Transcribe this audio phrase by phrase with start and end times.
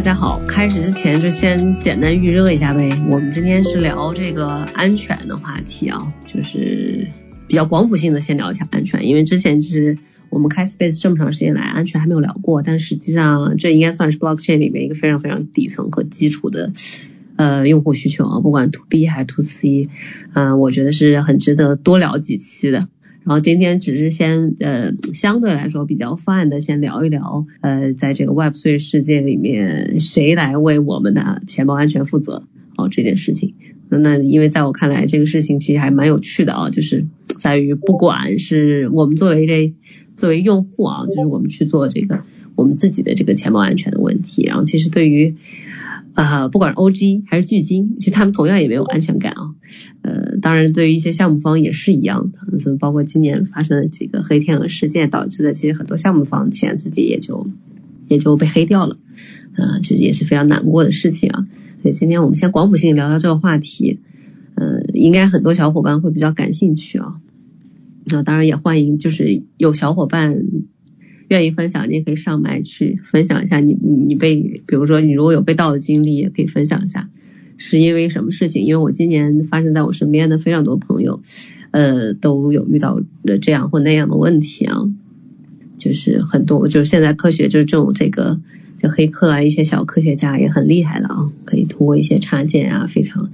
[0.00, 2.88] 大家好，开始之前就先简单预热一下呗。
[3.10, 7.10] 我们今天是聊这个安全的话题啊，就是
[7.46, 9.98] 比较广谱性的先聊一下安全，因为之前是
[10.30, 16.72] 我们开 Space 这么长时间来，安全还没有聊过，但实际上这应该算是 Blockchain 里面一个非常非常底层和基础的
[17.36, 19.90] 呃用户需求啊，不管 To B 还是 To C，
[20.32, 22.88] 嗯，我觉得是很值得多聊几期的。
[23.24, 32.44] 然后今天只是先呃相对来说比较泛的先聊一聊呃在这个 Web3 世界里面谁来为我们的钱包安全负责
[32.76, 33.54] 哦这件事情。
[33.90, 39.74] 那因为在我看来这个事情其实还蛮有趣的啊，就是在于不管是我们作为这
[40.14, 42.22] 作为用户啊，就是我们去做这个
[42.60, 45.36] 我们自己的这个钱包安全的问题，然后其实对于
[46.14, 49.54] 啊不管是 OG 还是巨鲸，其实他们同样也没有安全感啊。
[50.02, 57.46] 呃，当然对于一些项目方也是一样的，所以包括今年发生的几个黑天鹅事件导致的，其实很多项目方钱自己也就
[58.08, 58.98] 也就被黑掉了，
[59.56, 61.46] 呃，就是也是非常难过的事情啊。
[61.80, 64.00] 所以今天我们先广谱性聊聊这个话题，
[64.54, 67.20] 呃，应该很多小伙伴会比较感兴趣啊。
[68.04, 70.44] 那当然也欢迎，就是有小伙伴
[71.30, 74.36] 愿意分享，你也可以上麦去分享一下你你被，
[74.66, 77.08] 比如说你如果有被盗的经历，也可以分享一下，
[77.56, 78.64] 是因为什么事情？
[78.64, 81.22] 因为我今年发生在我身边的非常多朋友，
[81.70, 84.76] 呃，都有遇到了这样或那样的问题啊，
[85.78, 88.40] 就是很多，就是现在科学就是这种这个。
[88.80, 93.30] 就黑客啊，一些小科学家也很厉害了啊，可以通过一些插件啊，非常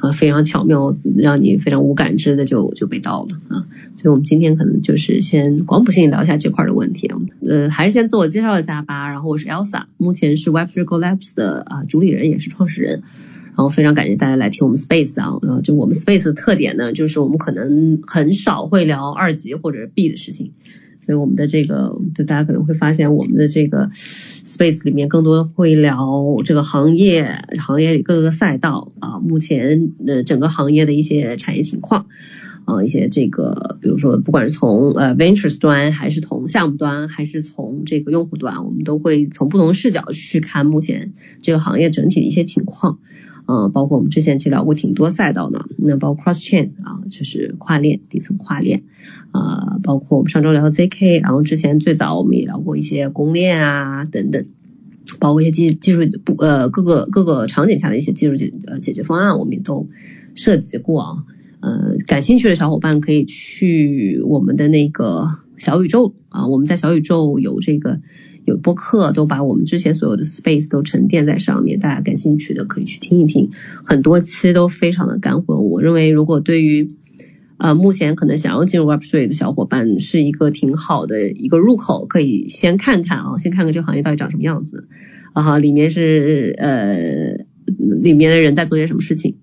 [0.00, 3.66] 啊非常巧妙，让你非常无感知的就就被盗了啊。
[3.96, 7.18] 所以我们今天可能就是先广谱性聊一下这块的问题啊。
[7.46, 9.08] 呃，还是先自我介绍一下吧。
[9.08, 13.02] 然后我是 Elsa，目前是 Web3 Labs 的啊主理人，也是创始人。
[13.56, 20.52] 然后非常感谢大家来听我们 Space 啊，就我们 Space 的特点呢，就是我们可能很少会聊二级或者是 B 的事情。
[21.08, 32.08] 所以我们的这个，就大家可能会发现，我们的这个 space 里面更多会聊这个行业，行业里各个赛道啊，目前呃整个行业的一些产业情况。
[32.68, 42.98] 啊，一些这个，比如说不管是从呃 ventures 端，还是从项目端，还是从这个用户端，我们都会从不同视角去看目前这个行业整体的一些情况。
[43.46, 48.82] 嗯，包括我们之前其实聊过挺多赛道的，那包括 cross chain 啊，就是跨链底层跨链
[49.32, 54.44] 啊，包括我们上周聊的 zk，然后之前最早我们也聊过一些公链啊等等，
[55.18, 59.86] 包括一些技技术不呃各个各个场景下的一些技术解呃解决方案，我们也都
[60.34, 61.24] 涉及过啊。
[61.60, 65.26] 呃，感兴趣的小伙伴可以去我们的那个
[65.56, 68.00] 小宇宙啊，我们在小宇宙有这个。
[68.44, 73.50] 有播客都把我们之前所有的 space 都沉淀在上面，大家感兴趣的可以去听一听，
[73.84, 75.60] 很多期都非常的干货。
[75.60, 76.88] 我认为如果对于
[77.58, 84.88] 呃目前可能想要进入 Web3 的小伙伴是一个挺好的一个入口，可以先看看啊，先看看这个行业到底长什么样子
[85.34, 89.36] 啊，里面是呃里面的人在做些什么事情。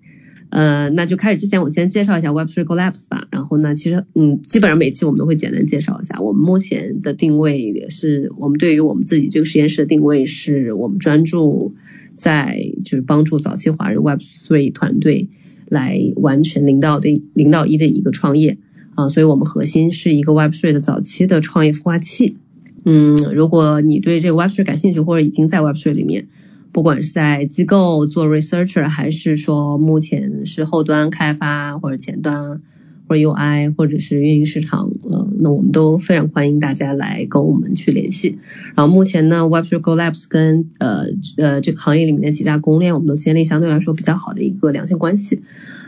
[0.55, 3.27] 呃，那就开始之前，我先介绍一下 Web3 Labs 吧。
[3.29, 6.21] 然后呢，其实嗯，基本上每期我们都会简单介绍一下。
[6.21, 11.75] 我们目前的定位也是我们对于我们自己这个实验室的定位是我们专注
[12.15, 15.27] 在就是帮助早期华人 Web3 团队
[15.67, 18.57] 来完成零到的零到一的一个创业
[18.93, 22.37] 啊，所以我们核心是一个 Web3 的早期的创业孵化器。
[22.85, 26.29] 嗯，如果你对这个 Web3 感兴趣，或者已经在 Web3 里面。
[26.75, 32.59] 不管是在机构做 researcher，还是说目前是后端开发或者前端
[33.07, 38.39] 或者 UI 或者是运营市场，呃，那我们都非常欢迎大家来跟我们去联系。
[38.75, 41.05] 然后目前呢，Web3 Labs 跟呃
[41.37, 45.43] 呃这个行业里面的几大公链，我们都建立相对来说比较好的一个良性关系。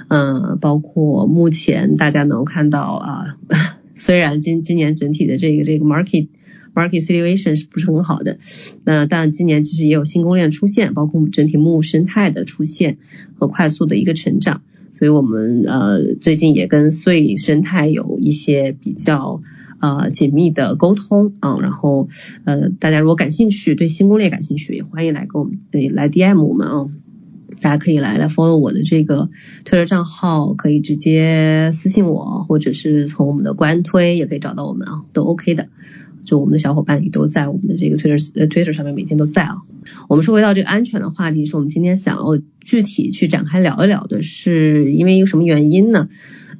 [0.07, 3.25] 嗯，包括目前大家能够看到啊，
[3.97, 6.27] 虽然今今年整体的这个这个 market。
[6.75, 8.37] Market situation 是不是很好的？
[8.83, 12.99] 那但今年其实也有新公链出现，包括整体木生态的出现
[13.33, 14.61] 和快速的一个成长。
[14.91, 19.41] 所以我们呃最近也跟碎生态有一些比较
[19.79, 21.57] 呃紧密的沟通啊。
[21.59, 22.09] 然后
[22.43, 25.57] 呃大家如果感兴趣，对新公链感兴趣，也欢迎来跟我们
[25.95, 26.89] 来 DM 我们啊。
[27.61, 29.29] 大家可以来来 follow 我的这个
[29.65, 35.69] 推特账号，可以直接私信我，或者是从我们的官推也可以找到我们啊，都 OK 的。
[36.23, 39.59] 就我们的小伙伴也都在我们的这个 Twitter 呃推特上面每天都在啊。
[40.09, 46.09] 我们说回到这个安全的话题，是我们今天想要具体去展开聊一聊的，是因为一个什么原因呢？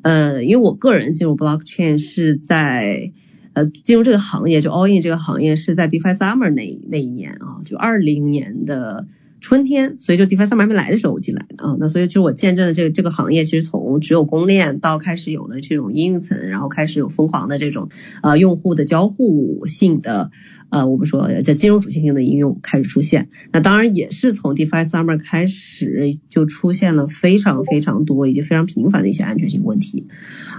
[0.03, 3.11] 呃，因为我个人进入 Blockchain 是在
[3.51, 9.05] 呃进入这个行业就 All In 这个行业是在 DeFi Summer 那那一年啊，就二零年的
[9.39, 17.89] 春天，所以就 DeFi Summer 还没来的时候我进来的啊，那所以就是我见证的这个这个行业，其实从只有公链到开始有了这种应用层，然后开始有疯狂的这种
[18.23, 20.31] 呃用户的交互性的
[20.69, 23.29] 呃我们说叫金融属性性的应用开始出现。
[23.51, 30.07] 那当然也是从 DeFi Summer 开始就出现了非常非常多以及非常频繁的一些安全性问题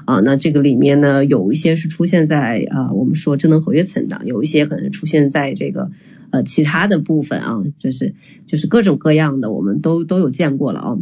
[0.06, 0.20] 啊。
[0.20, 5.90] 那这个里面呢，有一些是出现在啊我们说智能合约层的，有一些可能出现在这个。
[6.30, 8.14] 呃，其他的部分啊，就是
[8.46, 10.98] 就是各种各样的，我们都都有见过了啊。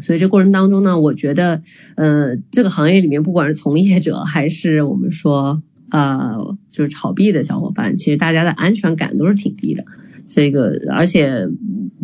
[0.00, 1.60] 所以这过程当中呢，我觉得，
[1.96, 5.60] 呃，这个行业里面，不管是从业者还是我们说
[5.90, 9.84] 呃，就是炒币的小伙伴，其实大家的安全感都是挺低的。
[10.28, 11.48] 这个，而且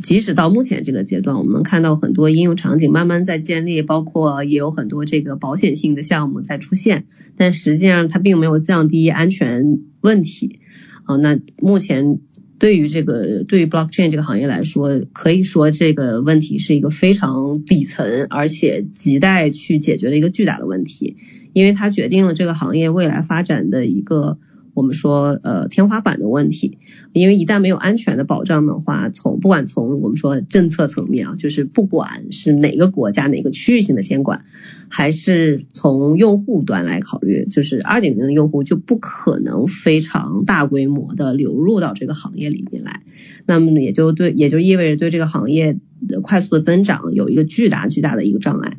[0.03, 7.05] 即使到目前这个阶段，我们能看到很多应用场景慢慢在建立，包括也有很多这个保险性的项目在出现，
[7.37, 10.59] 但实际上它并没有降低安全问题
[11.05, 11.15] 啊。
[11.15, 12.19] 那目前。
[12.65, 21.19] 对于这个，对于 blockchain 这个行业来说，可以说这个问题是一个非常底层，而且亟待去解决的一个巨大的问题，
[21.53, 24.39] 因为它决定了这个行业未来发展的一个。
[24.75, 26.79] 我们说呃天花板的问题，
[27.13, 34.45] 因为一旦没有安全的保障的话，从不管从我们说政策层面啊，就是不管是哪个国家哪个区域性的监管，
[34.89, 43.03] 还是从用户端来考虑，就是二点零的用户就不可能非常大规模的流入到这个行业里面来，
[43.47, 45.79] 那么也就对，也就意味着对这个行业。
[46.23, 48.77] 快速的增长有一个巨大巨大的一个障碍，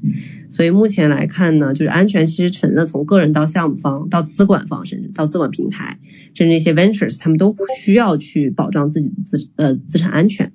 [0.50, 6.00] 所以目前来看呢，就是安全其实成了从个人到项目方到资管方，甚至到资管平台，
[6.34, 10.52] 甚至一些 ventures，他们都需要去保障自己的资呃资产安全。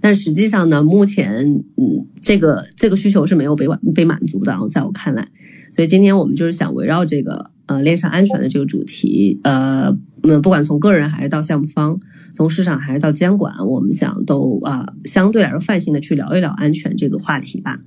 [0.00, 5.28] 但实际上呢，目前嗯这个这个需求是没有被完被满足的，在我看来，
[5.72, 7.50] 所以今天我们就是想围绕这个。
[7.66, 12.00] 呃，链上安全的这个主题，呃，那不管从个人还是到项目方，
[12.34, 17.78] 从市场还是到监管，我们想都啊相对来说泛性的去聊一聊安全这个话题吧。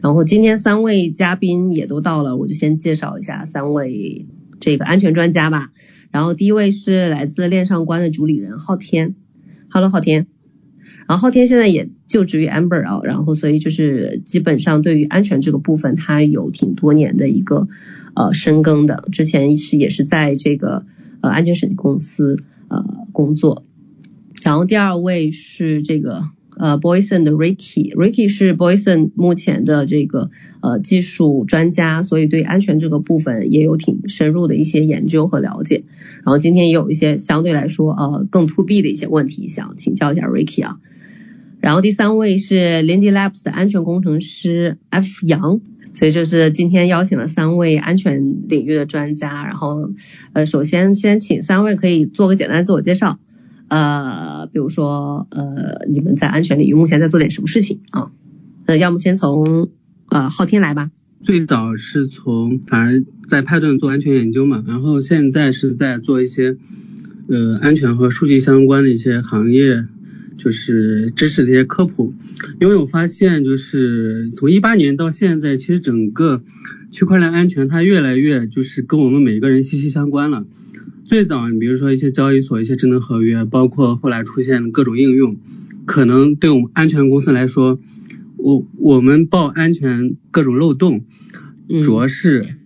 [0.00, 4.28] 然后今天三位嘉宾也都到了，我就先介绍一下三位
[4.60, 5.70] 这个安全专家吧。
[6.12, 9.16] 然后第一位是来自链上观的主理人昊天
[9.68, 10.28] ，Hello，昊天。
[11.06, 17.68] 然后昊天现在也就职于 Amber 啊，然后所以就是基本上对于安全这个部分，他有挺多年的一个
[18.14, 19.04] 呃深耕的。
[19.12, 20.86] 之前是也是在这个
[21.20, 23.64] 呃安全审计公司呃工作。
[24.42, 26.22] 然后第二位是这个
[26.56, 30.30] 呃 Boyson 的 Ricky，Ricky 是 Boyson 目前的这个
[30.60, 35.84] 呃技术专家，所以对安全这个部分也有挺深入的一些研究和了解。
[36.16, 40.80] 然后今天也有一些相对来说呃更 to B 的一些问题想请教一下 Ricky 啊。
[41.64, 45.62] 然后第三位是 Lindy Labs 的安全工程师 F 杨，
[45.94, 49.46] 所以就是今天邀请了三位安全领域的专家。
[49.46, 49.90] 然后
[50.34, 53.18] 呃，首先先请三位可以做个简单自我介绍，
[53.68, 58.10] 呃，比如说呃，你们在安全领域目前在做点什么事情啊？
[58.66, 59.70] 呃，要么先从
[60.10, 60.90] 呃昊天来吧。
[61.22, 66.58] 最早是从反正在派顿做安全研究嘛，然后现在是在做一些
[67.26, 69.86] 呃安全和数据相关的一些行业。
[70.36, 72.14] 就是知识的一些科普，
[72.60, 76.42] 因为我发现就是从一八年到现在，其实整个
[76.90, 80.46] 区块链安全它越来越就是跟我们每个人息息相关了。
[81.06, 85.36] 最早你比如说一些交易所、一些智能合约，包括后来出现各种应用，
[85.84, 87.78] 可能对我们安全公司来说，
[88.36, 91.04] 我我们报安全各种漏洞，
[91.82, 92.56] 主要是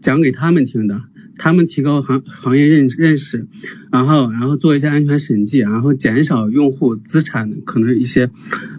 [0.00, 1.02] 讲给他们听的。
[1.38, 3.46] 他们提高行行业认认识，
[3.90, 8.30] 然后然后做一些安全审计，然后减少用户资产可能一些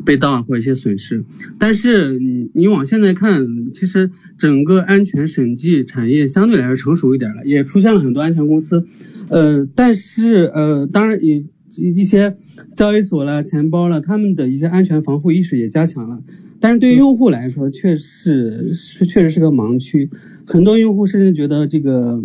[0.06, 1.24] 被盗或者一些损失。
[1.58, 8.86] 但是你你往现在看，其实整个安全审计产业相对来说成熟一点了，也出现了很多安全公司。
[9.30, 11.46] 呃，但是呃，当然也
[11.78, 12.36] 一些
[12.76, 16.22] 交易所了、钱包了，他们的一些安全防护意识也加强了。
[16.60, 20.10] 但是对于用户来说，确实是确实是个盲区。
[20.50, 22.22] 很多用户甚至觉得这个。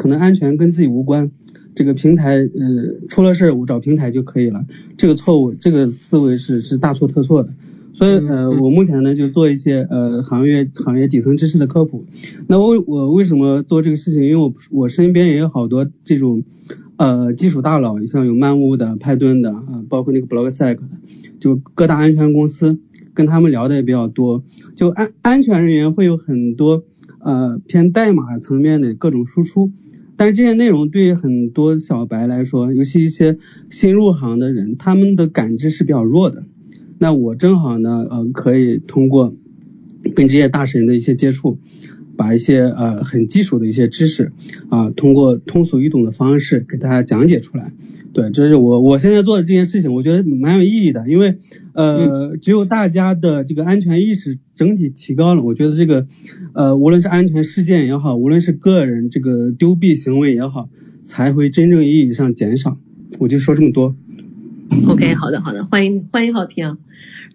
[0.00, 1.32] 可能安全跟自己无关，
[1.74, 4.64] 这个平台呃出了事儿我找平台就可以了，
[4.96, 7.52] 这个错误这个思维是是大错特错的，
[7.92, 12.04] 所以呃我目前呢就做一些呃行业行业底层知识的科普。
[12.46, 14.22] 那我我为什么做这个事情？
[14.22, 16.44] 因为我我身边也有好多这种
[16.96, 20.82] 呃技术大佬，像有漫屋的、派顿的啊，包括那个 BlockSec 的，
[21.40, 22.78] 就各大安全公司
[23.14, 24.44] 跟他们聊的也比较多，
[24.76, 26.84] 就安安全人员会有很多
[27.20, 29.72] 呃偏代码层面的各种输出。
[30.16, 33.38] 但是这些内容对于很多小白来说，尤其一些
[33.70, 36.44] 新入行的人，他们的感知是比较弱的。
[36.98, 39.36] 那我正好呢，呃，可以通过
[40.16, 41.58] 跟这些大神的一些接触，
[42.16, 44.32] 把一些呃很基础的一些知识
[44.70, 47.72] 啊，通过通俗易懂的方式给大家讲解出来。
[48.12, 51.36] 对，这是我我现在做的这件事情，我觉得蛮有意义的，因为
[51.74, 56.06] 呃，只有大家的这个安全意识整体提高了，我觉得这个
[56.54, 60.68] 呃，无论是安全事件也好，无论是个人这个丢币行为也好，
[61.02, 62.78] 才会真正意义上减少。
[63.18, 63.94] 我就说这么多。
[64.88, 66.78] OK，好的好的，欢迎欢迎好听啊。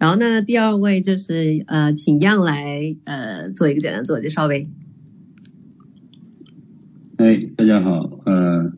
[0.00, 4.66] 然后那第二位就是呃，请样来呃做一个简单自我介绍呗。
[7.16, 8.72] 哎，大家好，呃。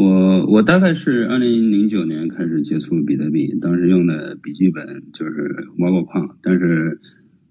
[0.00, 7.00] 我我大概是二零零九年开始接触比特币，当时用的笔记本就是挖过矿，但是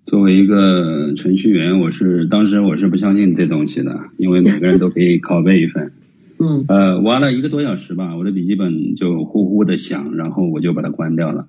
[0.07, 5.91] 作为一个程序员，我是当时我是不相信这东西的，因为每个人都可以拷贝一份。
[6.39, 6.65] 嗯。
[6.67, 11.47] 呃，挖了一个多小时吧，我的笔记本就呼呼的响，然后我就把它关掉了。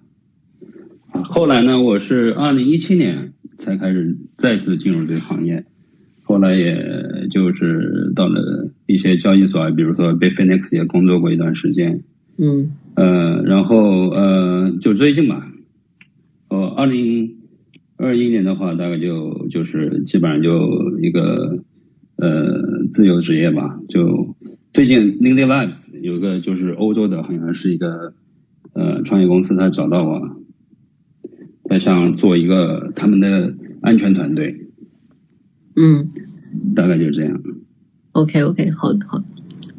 [1.13, 5.65] 后来呢，我是二零一七年才开始再次进入这个行业。
[6.31, 12.05] 后来也就是到了一些交易所，比如说 Bitfinex 也工作过一段时间，
[12.39, 15.51] 嗯，呃，然后呃，就最近吧，
[16.49, 17.35] 呃，二零
[17.97, 21.65] 二一年的话，大概就就是基本上就一个
[22.15, 24.37] 呃自由职业吧，就
[24.73, 28.15] 最近 Lindy Labs 有一个就是欧洲的，好像是一个
[28.73, 30.37] 呃创业公司，他找到我，
[31.65, 34.69] 他想做一个他们的安全团队。
[35.77, 36.11] 嗯，
[36.75, 37.41] 大概就是这样。
[38.13, 39.23] OK OK，好好，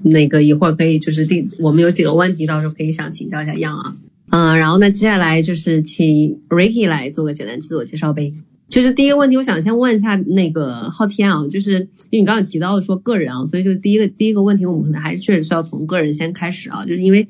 [0.01, 3.93] 那个一会儿可以就是第我们有几个问题，到时候可以想请教一下样啊。
[4.29, 8.31] 嗯，然后那，接下来就是请 Ricky 来做个简单自我介绍呗。
[8.69, 17.27] 就是第一个问题，我想先问一下那个昊天啊，就是因为你刚刚提到说个人啊，所以就第一个第一个问题，我们可能还是确实是要从个人先开始啊，就是因为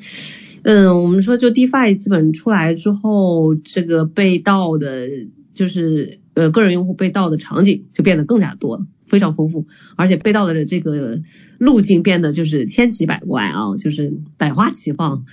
[0.61, 5.07] 嗯，我们说就 DeFi 基本出来之后，这个被盗的，
[5.55, 6.19] 就是。
[6.33, 11.21] 呃，个人用户被盗的场景就变得更加多了，非常丰富，而且被盗的这个
[11.57, 15.25] 路径变得就是千奇百怪啊，就是百花齐放。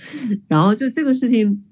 [0.47, 1.63] 然后就这个事情，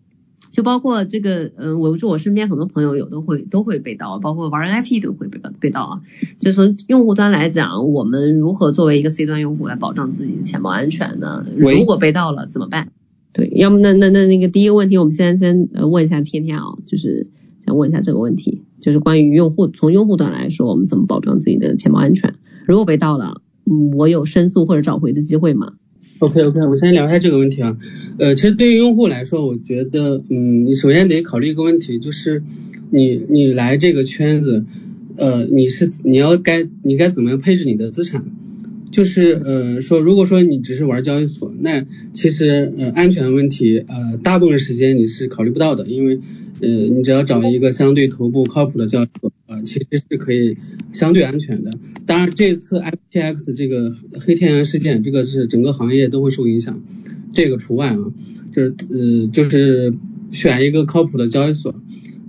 [0.52, 6.02] 就包括这个，嗯，我说我身边很多朋友有都会都会被盗，包括玩 NFT 都会被被盗啊。
[6.40, 11.46] 就从用户端来讲，我们如何作为一个 C 端用户来保障自己的钱包安全呢？
[11.58, 12.92] 如果被盗了怎么办？
[13.34, 17.28] 对，要么那那那那个第一个问题，我们先先问一下天天啊，就是
[17.68, 18.64] 想问一下这个问题。
[18.80, 22.34] 就是关于用户，从用户端来说，我们怎么保障自己的钱包安全？
[22.66, 25.74] 如果被盗了，嗯，我有申诉或者找回的机会吗
[26.20, 27.78] ？OK OK，我先聊一下这个问题啊。
[28.18, 32.44] 呃，其实对于用户来说，我觉得，嗯，你首先得考虑一个问题，就是
[32.90, 34.66] 你你来这个圈子，
[35.16, 38.24] 呃，你是你要该你该怎么样配置你的资产？
[38.92, 46.20] 就是呃说，如果说你只是玩交易所，那其实呃安全问题呃大部分时间你是考虑不到的，因为
[46.62, 50.58] 呃你只要找一个相对头部靠谱的交易所啊，其实是可以
[50.92, 51.72] 相对安全的。
[52.06, 56.82] 当然这次 FTX 这个黑天鹅事件，这个是整个行业都会受影响，
[57.34, 57.98] 这个除外啊，
[58.52, 59.94] 就是呃就是
[60.32, 61.76] 选一个靠谱的交易所。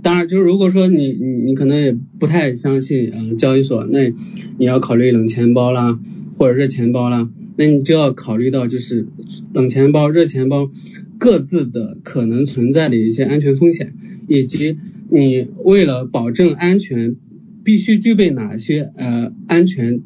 [0.09, 4.11] 当然就是如果说你你你可能也不太相信呃交易所，那
[4.57, 6.01] 你要考虑冷钱包啦。
[6.39, 9.07] 或者热钱包啦，那你就要考虑到就是
[9.53, 10.71] 冷钱包、热钱包
[11.19, 13.93] 各自的可能存在的一些安全风险，
[14.29, 14.79] 以及
[15.11, 17.17] 你为了保证安全，
[17.65, 20.01] 必须具备哪些呃安全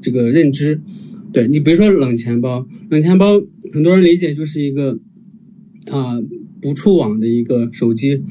[0.00, 0.80] 这个认知。
[1.32, 3.42] 对你比如说冷钱包，冷钱包
[3.74, 5.00] 很多人理解就是一个
[5.90, 6.22] 啊
[6.60, 8.22] 不触网的一个手机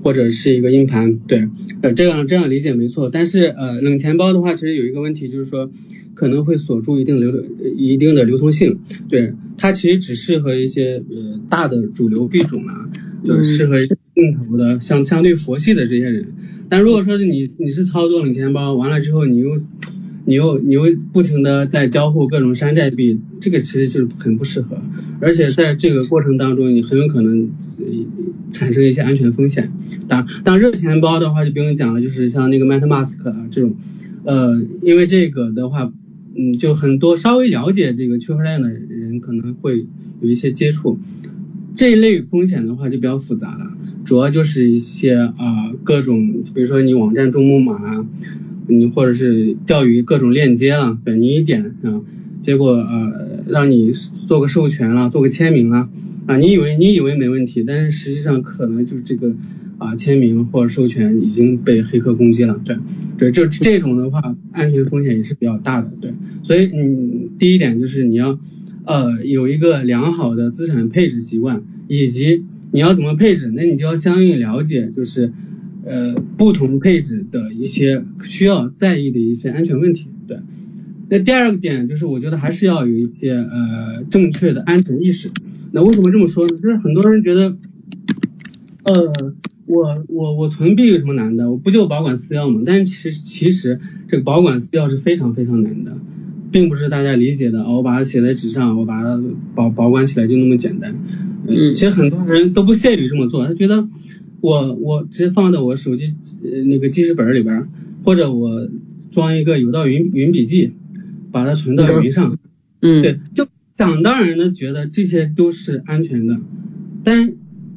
[0.00, 1.48] 或者是一个硬盘，对，
[1.82, 3.10] 呃这样这样理解没错。
[3.10, 5.70] 但是呃冷钱包的话，其实有一个问题就是说。
[6.14, 7.42] 可能会锁住一定流
[7.74, 12.90] 一定的流通性，对它其实只适合一些呃大的主流币种啊，
[13.24, 13.76] 就适合
[14.14, 16.34] 定投的相相对佛系的这些人。
[16.68, 19.48] 但如果说是你你是操作冷钱包，完了之后你又
[20.24, 24.78] 你又你又不停的在交互各种山寨币，这个其实就是很不适合，
[25.20, 27.50] 而且在这个过程当中，你很有可能
[28.50, 29.72] 产生一些安全风险。
[30.08, 33.74] 当当热钱包的话就不用讲了，就是像那个 MetaMask 啊这种，
[34.24, 35.92] 呃，因为这个的话。
[36.34, 39.84] 嗯，就很多稍微了解这个区块链的人可能会
[40.22, 40.98] 有一些接触，
[41.76, 43.76] 这一类风险的话就比较复杂了，
[44.06, 48.06] 主要就是一些啊各种，比如说你网站中木马啊，
[48.66, 52.00] 你或者是钓鱼各种链接了，对你一点啊，
[52.42, 55.88] 结果呃让你做个授权了，做个签名了。
[56.24, 59.34] 啊，你以为你以为没问题，但是实际上可能就是这个
[59.78, 62.78] 啊签名或者授权已经被黑客攻击了，对，
[63.18, 66.14] 对，就这种的话，安全风险也是比较大的，对，
[66.44, 68.38] 所以你第一点就是你要
[68.84, 75.32] 呃有一个良好的资产配置习惯，以及你要怎么配置，那你就要相应了解就是
[75.84, 80.08] 呃不同配置的一些需要在意的一些安全问题。
[80.26, 80.38] 对，
[81.08, 85.30] 那第二个点就是我觉得还是要有一些呃正确的安全意识。
[85.72, 86.56] 那为什么这么说呢？
[86.56, 87.56] 就是很多人觉得，
[88.84, 89.12] 呃，
[89.66, 91.50] 我我我存币有什么难的？
[91.50, 92.62] 我不就保管私钥吗？
[92.64, 95.96] 但其实其实这个保管私钥是非常非常难的。
[96.52, 99.18] 并不是大家理解的，我把它写在纸上，我把它
[99.54, 100.94] 保保管起来就那么简单。
[101.48, 103.88] 嗯，其实很多人都不屑于这么做，他觉得
[104.42, 107.68] 我我直接放到我手机呃那个记事本里边，
[108.04, 108.68] 或者我
[109.12, 110.72] 装一个有道云云笔记，
[111.30, 112.38] 把它存到云上。
[112.80, 113.46] 嗯，对，就
[113.78, 116.40] 想当然的觉得这些都是安全的，
[117.04, 117.34] 但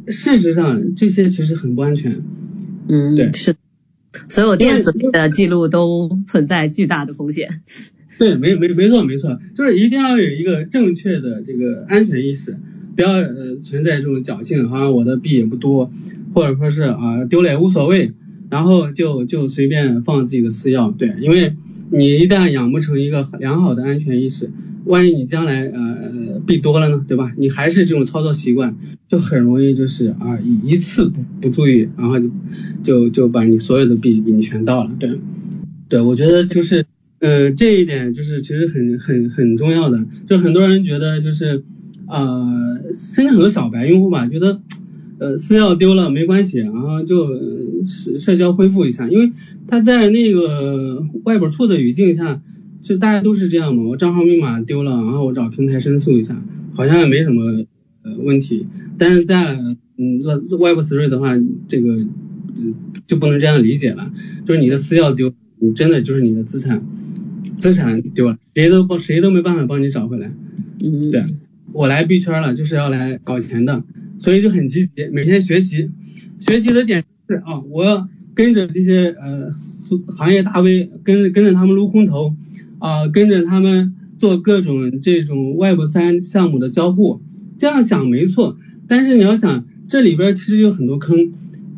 [0.07, 2.23] 事实上这些其实很不安全。
[2.87, 3.55] 嗯，对，是，
[4.27, 7.61] 所有电子的记录都存在巨大的风险。
[8.17, 12.57] 对，没没没错没错，就是一定要有一个正确的这个安全意识，
[12.95, 15.91] 不要呃存在这种侥幸，好像我的币也不多，
[16.35, 18.11] 或者说是啊丢了也无所谓，
[18.51, 21.55] 然后就就随便放自己的私钥，对，因为
[21.89, 24.51] 你一旦养不成一个良好的安全意识，
[24.83, 27.31] 万一你将来呃币多了呢，对吧？
[27.37, 28.75] 你还是这种操作习惯，
[29.07, 32.29] 就很容易就是啊一次不不注意，然后就
[32.83, 35.17] 就就把你所有的币给你全盗了，对，
[35.89, 36.85] 对我觉得就是。
[37.17, 41.63] 呃，这一点就是其实很很很重要的，就很多人觉得就是
[42.07, 44.61] 呃，甚至很多小白用户吧，觉得
[45.19, 47.29] 呃私钥丢了没关系，然后就
[47.85, 49.31] 社社交恢复一下，因为
[49.67, 52.41] 他在那个 Web Two 的语境下，
[52.81, 56.43] 就大家都是这样嘛，我账号密码丢了，然后我找平台申诉一下，
[56.73, 57.65] 好像也没什么
[58.03, 58.67] 呃问题，
[58.97, 59.55] 但是在
[59.97, 61.35] 嗯 Web Three 的话，
[61.67, 62.05] 这个
[63.07, 64.11] 就不能这样理解了，
[64.45, 66.85] 就是你的私钥丢，你真的就是你的资产。
[67.57, 70.29] 资产丢了，谁都帮谁都没办法帮你找回来。
[70.83, 71.23] 嗯，对，
[71.71, 73.81] 我来币圈了，就是要来搞钱的，
[74.25, 75.91] 所以就很积极，每天学习。
[76.39, 79.51] 学习的点是啊，我要跟着这些呃
[80.07, 82.35] 行业大 V，跟跟着他们撸空投
[82.79, 87.21] 啊，跟着他们做各种这种 Web 三项目的交互。
[87.59, 88.57] 这样想没错，
[88.87, 91.33] 但是你要想这里边其实有很多坑，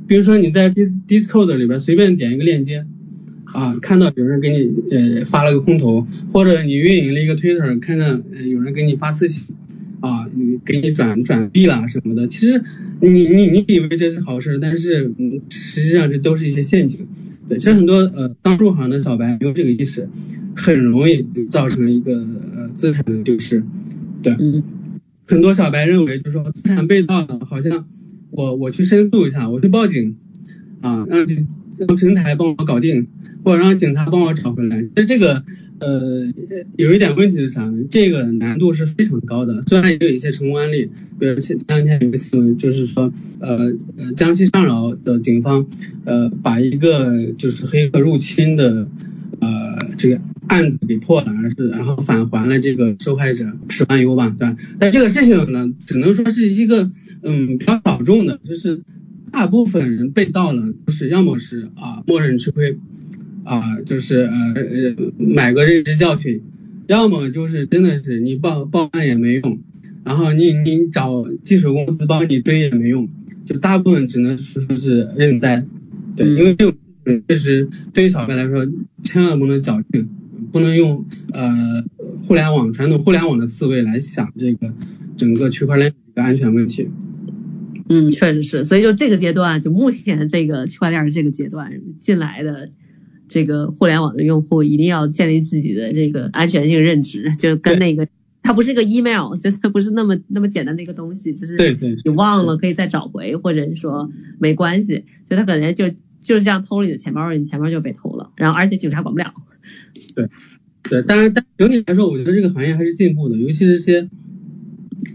[0.08, 2.86] 比如说你在 Discord 里边随便点一个链接。
[3.44, 8.06] 啊，看到有人给你呃发了个空投，或者你运营了一个 Twitter，看到
[8.46, 9.54] 有人给你发私信，
[10.00, 12.64] 啊，你给你转转币啦什么的，其实
[13.02, 17.08] 你你你以为这是好事，但是嗯，实际上这都是一些陷阱。
[17.50, 20.10] 对，其实很多呃刚入行的小白没有这个意识，
[20.56, 23.64] 很容易造成一个呃资产的丢失。
[24.22, 24.36] 对，
[25.26, 27.88] 很多小白认为就是说资产被盗了，好像
[28.32, 30.18] 我我去申诉一下，我去报警，
[30.82, 31.26] 啊，让
[31.78, 33.08] 让平台帮我搞定。
[33.44, 35.42] 或者让警察帮我找回来，其实这个
[35.80, 36.34] 呃
[36.76, 37.86] 有一点问题是啥呢？
[37.90, 39.62] 这个难度是非常高的。
[39.68, 45.68] 虽然也有一些成功案例，比如前前两天有个新闻，就是说呃呃江西上饶的警方
[46.04, 48.90] 呃把一个就是黑客入侵的
[49.40, 54.58] 呃这个案子给破了，而是然后返还了这个受害者十万优吧，对吧？
[54.78, 56.90] 但这个事情呢，只能说是一个
[57.22, 58.82] 嗯比较小众的，就是
[59.32, 62.78] 大部分人被盗了，就是要么是啊默认吃亏。
[63.50, 66.42] 啊，就是呃呃买个认知教训，
[66.86, 69.62] 要么就是真的是你报报案也没用，
[70.04, 73.08] 然后你你找技术公司帮你追也没用，
[73.46, 75.66] 就大部分只能说是认栽，
[76.18, 76.78] 对，因为这种
[77.26, 78.68] 确实对于小白来说，
[79.02, 80.10] 千万不能侥幸，
[80.52, 81.86] 不能用呃
[82.28, 84.74] 互联网传统互联网的思维来想这个
[85.16, 86.90] 整个区块链一个安全问题。
[87.90, 92.70] 嗯，确实是，所以就这个阶段，就目前这个区块链这个阶段进来的。
[93.30, 98.08] 这个互联网的用户一定要建立自己的这个安全性认知，就跟那个
[98.42, 101.58] 它不是个 email，就它不是那么那么简单的一个东西，就是
[102.06, 109.34] 你忘了可以再找回，或者说没关系，就它可能就就像偷了你的钱包，你钱包就被偷了，然后而且警察管不了。
[110.16, 110.30] 对
[110.84, 114.08] 对，当然但整体来说，我觉得这个行业还是进步的，尤其是些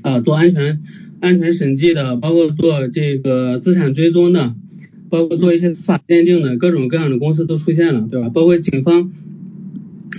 [0.03, 0.83] 呃做安全
[1.23, 4.55] 安全审计的，包括做这个资产追踪的。
[5.09, 8.31] 包括做一些司法鉴定的各种各样的公司都出现了，对吧？
[8.31, 9.13] 包括警方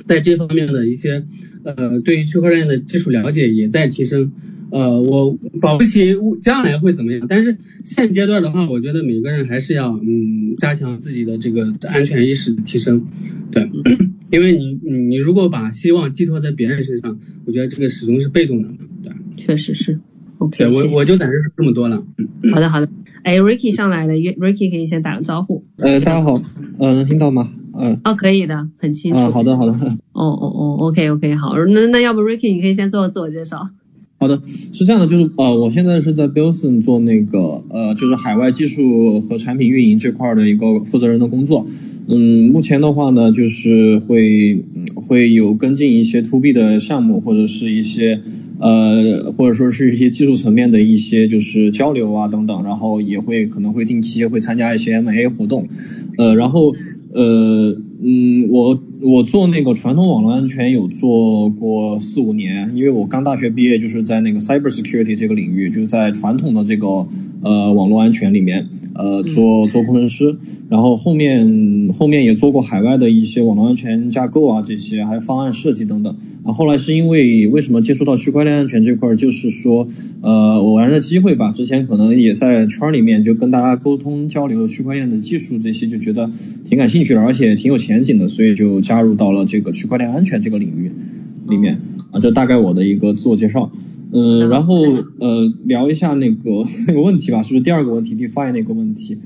[0.06, 1.26] 在这方面的一些
[1.64, 4.32] 呃，对于区块链的技术了解也在提升。
[4.70, 13.08] 呃，我保不齐将来会怎么样，但是现阶段的话，我觉得每个人还是要嗯加强自己的这个安全意识的提升。
[13.52, 13.72] 对，
[14.32, 18.70] 因为你你如果把希望寄托在别人身上，我觉得这个始终是被动的。
[19.02, 20.00] 对，确实是。
[20.44, 22.04] OK，我我就暂时说这么多了。
[22.54, 22.90] 好的好的。
[23.24, 25.64] 哎，Ricky 上来了，Ricky 可以先打个招呼。
[25.78, 26.34] 呃，大家好，
[26.78, 27.50] 呃，能听到吗？
[27.74, 28.02] 嗯。
[28.04, 29.20] 哦，可以的，很清楚。
[29.20, 29.72] 啊，好的好的。
[29.72, 33.70] 哦哦哦，OK OK，好，那那要不 Ricky 你可以先做个自我介绍。
[34.20, 34.42] 好的，
[34.74, 41.66] 是这样的，就是呃，我现在是在 Bilson 做那个呃，就是海外技术和产品运营这块的一个负责人的工作。
[42.08, 48.22] 嗯，目前的话呢，就是会会有跟进一些 To B 的项目，或者是一些
[48.60, 55.68] 呃，或者说是一些技术层面的一些就是交流啊等等，然后也会可能会定期会参加一些 M&A 活动，
[56.18, 56.74] 呃，然后
[57.14, 57.78] 呃。
[58.06, 67.08] 嗯，我我做那个传统网络安全有做过四五年，因为我刚大学毕业就是在那个 cyber security 这个领域，就是在传统的这个
[67.44, 70.38] 呃网络安全里面呃做做工程师，
[70.70, 76.18] 然后后面后面也做过海外的一些网络安全架构啊这些，还有方案设计等等。
[76.44, 79.88] 啊，后来是因为为什么接触到区块链安全这块，就是说
[80.22, 86.32] 呃偶然的机会吧，之前可能也在圈里面就跟大家沟通交流区块链的技术这些，就觉得
[86.66, 87.84] 挺感兴趣的，而且挺有。
[87.84, 90.90] 前景的，所以就加入到了这个区块链安全这个领域
[91.50, 93.74] 里面啊，这大概我的一个自我介绍。
[94.14, 94.76] 嗯，然后
[95.20, 99.18] 呃聊一下那个 那个问题吧，是不是第二个问题，DeFi 那个问题？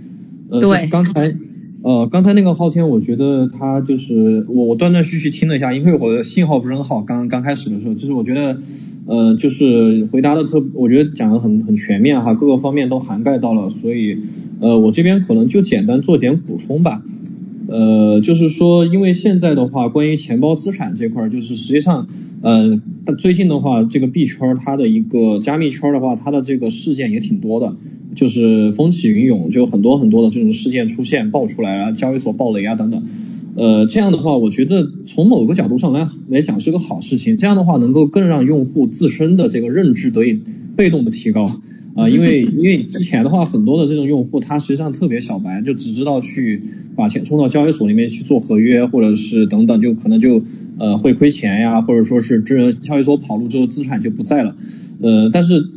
[0.49, 1.35] 呃，就是刚才
[1.83, 8.57] 呃刚才那个昊天，我觉得他就是我我断断续续听了一下，因为我的信号不是很好，刚刚开始的时候，就是我觉得
[9.05, 14.19] 呃就是回答的特，我觉得讲的很很全面哈，各个方面都涵盖到了，所以
[14.61, 17.03] 呃我这边可能就简单做点补充吧。
[17.67, 22.07] 呃，就是说，因为现在的话，关于钱包资产这块，就是实际上，
[22.41, 22.81] 呃，
[23.19, 27.75] 最近的话，这个币圈它的一个加密圈的话，它的这个事件也挺多的，
[28.15, 33.03] 就是风起云涌，就很多很多的这种事件出现爆出来啊，交易所暴雷啊等等。
[33.55, 40.39] 呃，这样的话，我觉得从某个角度上来来讲是个好事情，这样的话能够更让用户自身的这个认知得以
[40.75, 41.49] 被动的提高。
[41.97, 46.61] 啊，因为因为之前的话，很多的这种用户他实际上特别小白，就只知道去
[46.95, 50.43] 把钱充到交易所里面去做合约，或者是等等，就可能就
[50.77, 54.55] 呃会亏钱呀，或者说是这交易所跑路之后资产就不在了。
[55.01, 55.69] 呃，但是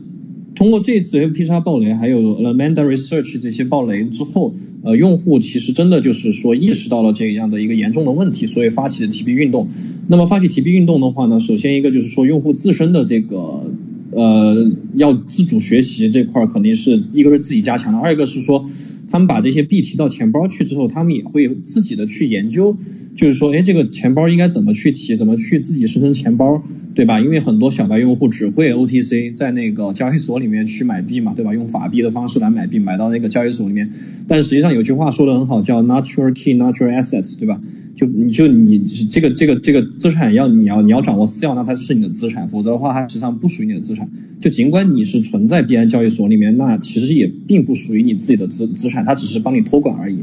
[0.55, 9.69] 通过这次 FP 叉暴雷，还有 Amanda Research 这些暴雷之后，呃，用户其实真的就是说意识到了这样的一个严重的问题，所以发起了提币运动。
[10.07, 13.73] 那么发起提币运动的话呢，首先一个就是说用户自身的这个。
[14.21, 18.69] 呃，要自主学习这块儿肯定是一个是自己加强的，二一个是说
[19.11, 22.77] 他们把这些币提到钱包去之后，他们也会自己的去研究，
[23.17, 26.63] 就是说，哎，这个钱包应该怎么去提，怎么去自己生成钱包，
[27.01, 27.19] 对吧？
[27.19, 31.55] 因为很多小白用户只会 OTC，在那个交易所里面去买币嘛，对吧？
[31.55, 33.91] 用法币的方式来买币，买到那个交易所里面，
[34.29, 37.59] 但实际上有句话说的很好，叫 Natural Key, Natural Assets，对吧？
[37.97, 44.11] 就你就你这个这个这个资产要你要你要掌握私钥，那它是你的资产，否则的话它实际上不属于你的资产。
[44.41, 50.19] 就尽管你是存在币安交易所里面，那其实也并不属于你自己的资资产，它只是帮你托管而已，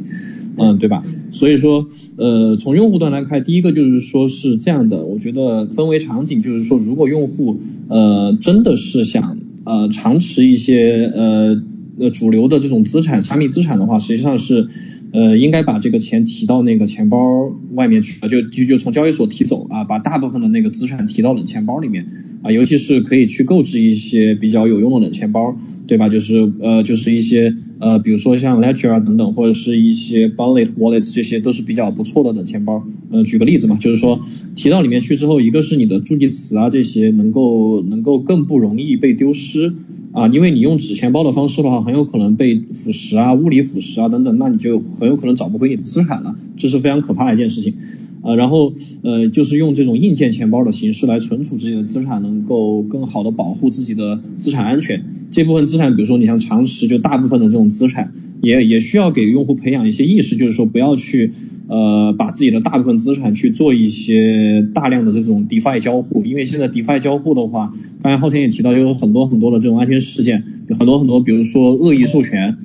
[0.57, 1.01] 嗯，对吧？
[1.29, 11.61] 所以说，呃，从用户端来看，第一个就是说是这样的，我觉得分为场景，就是说如果用户呃真的是想呃长持一些呃
[11.99, 14.67] 呃主流的这种资产加密资产的话，实际上是。
[15.13, 22.07] 呃，应该把这个钱提到那个钱包外面去，就就就从交易所提走啊，把大部分的那个资产提到冷钱包里面
[22.43, 26.09] 啊，尤其是可以去购置一些比较有用的冷钱包，对吧？
[26.09, 32.85] 就是呃，就是一些呃，比如说像 Ledger 啊等等，或者是一些 Bullet Wallet 这些都是比较不错的冷钱包。
[33.11, 34.21] 呃，举个例子嘛，就是说
[34.55, 39.73] 提到里面去之后，一个是你的助记词啊这些能够能够更不容易被丢失。
[40.13, 47.75] 啊，因为你用纸钱包的方式的话，很有可能被腐蚀啊、物理腐蚀啊等等，那你就很有可能找不回你的资产了，这是非常可怕的一件事情。
[48.23, 55.05] 呃，然后呃，就是用这种硬件钱包的形式来存储自己的资产，能够更好的保护自己的资产安全。
[55.31, 61.31] 这部分资产，比如说你像常识，就大部分的这种资产，也也需要给用户培养一些意识，就是说不要去
[61.67, 72.57] 呃把自己的大部分资产去做一些大量的这种 DeFi 交互，因为现在 DeFi 交互的话，刚才昊天也提到，有很多很多的这种安全事件，有很多很多，比如说恶意授权。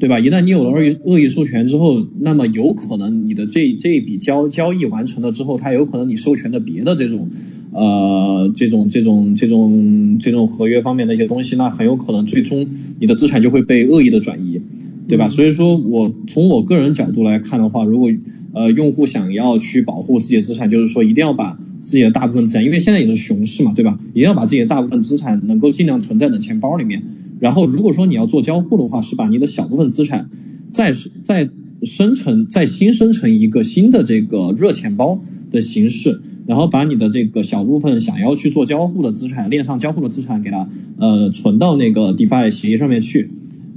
[0.00, 0.18] 对吧？
[0.18, 7.28] 一旦你有了恶意恶意授权之后，那么有可能你的这这一笔交交易完成了之后，它有可能你授权的别的这种
[7.72, 12.66] 呃这种这种这种这种合约方面的一些东西，那很有可能最终
[12.98, 14.62] 你的资产就会被恶意的转移，
[15.06, 15.28] 对吧？
[15.28, 18.10] 所以说我从我个人角度来看的话，如果
[18.54, 23.98] 呃用户想要去保护自己的资产，就是说一定要把自己的大部分资产，因为现在也是熊市嘛，对吧？
[24.14, 27.02] 一定要把自己的大部分资产能够尽量存在的钱包里面。
[27.40, 30.28] 然后，如果说你要做交互的话，是把你的小部分资产
[30.70, 30.92] 再
[31.24, 31.48] 再
[31.82, 43.30] 生成、再新生成一个新的这个热钱包的形式，然后把你的这个小部分想要去做交互的资产、链上交互的资产给它呃存到那个 DeFi 协议上面去。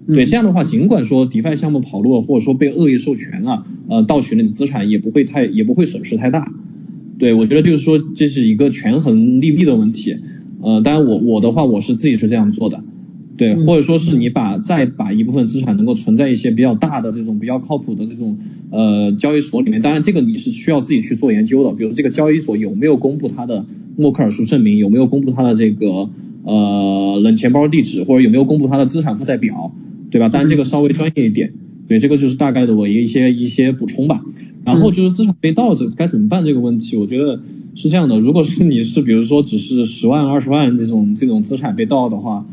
[0.05, 6.51] 对，这样的话，尽管说 DeFi 项目跑路了，或者说被恶意授权了，呃，盗取了你资产，也不会太也不会损失太大。
[7.17, 10.17] 对我觉得就是说这是一个权衡利弊的问题。
[10.61, 12.83] 呃，当然我我的话我是自己是这样做的。
[13.35, 18.37] 对，或者说是你把再把一部分资产能够存在一些比较大的这种比较靠谱的这种
[18.69, 23.65] 呃交易所里面，当然这个你是需要自己去做研究的，比如这个交易所有没有公布它的
[23.97, 26.11] 默克尔数证明，有没有公布它的这个
[26.43, 29.73] 呃冷钱包地址，或者有没有公布它的资产负债表，
[30.11, 30.29] 对吧？
[30.29, 31.53] 当然这个稍微专业一点，
[31.87, 34.23] 对，这个就是大概的我一些一些补充吧。
[34.63, 37.41] 然后就是资产被盗这该怎么办这个问题，我觉得
[37.73, 42.45] 是这样的，如果是你是比如说只是十万二十万这种这种资产被盗的话。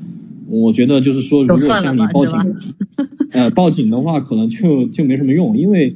[0.51, 2.57] 我觉得就是说，如果像你报警，
[3.31, 5.95] 呃，报警的话可能就就没什么用，因为，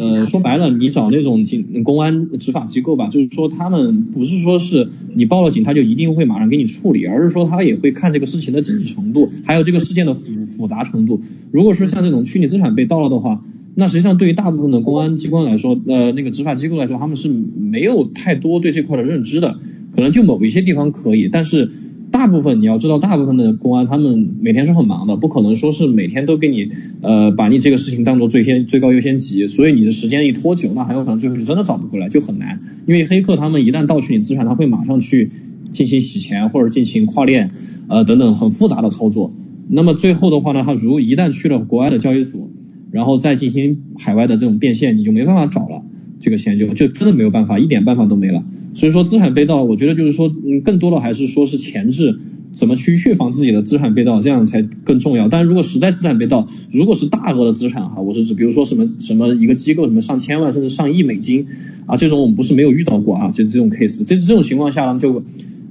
[0.00, 11.20] 呃，说白了，你找那种警公安执法机构吧，就是说他们不是说是你报了警他就一定会马上给你处理，而是说他也会看这个事情的紧急程度，还有这个事件的复复杂程度。
[11.50, 19.58] 如果说像这种虚拟资产被盗了的话，那实际上对于大部分的公安机关来说，呃，那个执法机构来说，他们是没有太多对这块的认知的，
[19.94, 21.70] 可能就某一些地方可以，但是。
[22.12, 26.70] 大部分你要知道，大部分的公安他们每天是很忙的，不可能说是每天都给你
[27.00, 32.60] 呃把你这个事情当做最先最高优先级，所以你的时间一拖久，那很有可能最后就真的找不回来，就很难。
[32.86, 35.30] 因为黑客他们一旦盗取你资产，他会马上去
[35.72, 37.50] 进行洗钱或者进行跨链
[37.88, 39.32] 呃等等很复杂的操作。
[39.68, 42.50] 那么最后的话呢，他如一旦去了国外的交易所，
[42.90, 45.82] 然后再进行海外的这种变现，你就没办法找了，
[46.20, 48.44] 这个钱就就真的没有办法，一点办法都没了。
[48.74, 52.18] 所以说资产被盗，我觉得就是说，嗯，更多的还是说是前置，
[52.54, 55.28] 怎么去预防自己的资产被盗，这样才更重要。
[55.28, 61.46] 但如果实在资产被盗，如果是大额的资产哈，我是指比如说什么什么一个机构什么上千万甚至上亿美金
[61.86, 65.22] 啊，这种我们不是没有遇到过啊，就这种 case，这这种情况下呢，就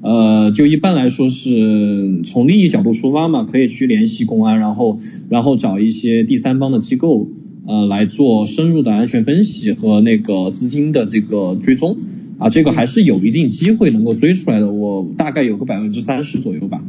[0.04, 7.28] 呃就一般来说是从利益角度出发嘛，可以去联系公安，然后然后找一些第三方的机构
[7.66, 11.98] 呃来做深入的安全分析和那个资金的这个追踪。
[12.42, 16.84] 啊，这个还是有一定机会能够追出来的，我大概有个百分之三十左右吧。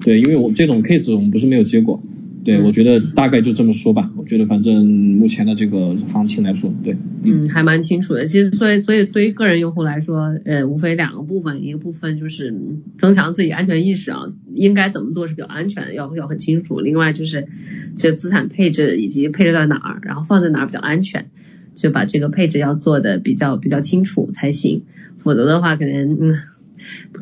[0.00, 2.02] 对，因为我这种 case 我们不是没有接过。
[2.44, 4.12] 对，我觉得大概就这么说吧。
[4.16, 8.26] 我觉得反正目前的这个行情来说，对，嗯，还蛮清楚的。
[8.26, 12.54] 其实，所以，所以对于个人用户来说，呃，无非两个部分，一个部分就是
[12.98, 16.78] 增强自己安全意识啊，应该怎么做是比较安全，要要很清楚。
[16.78, 17.48] 另外就是
[17.96, 21.30] 这资产配置以及配置在哪儿，然后放在哪儿比较安全。
[21.76, 24.82] 就把这个配置要做的比较比较清楚才行，
[25.18, 26.34] 否则的话可能嗯，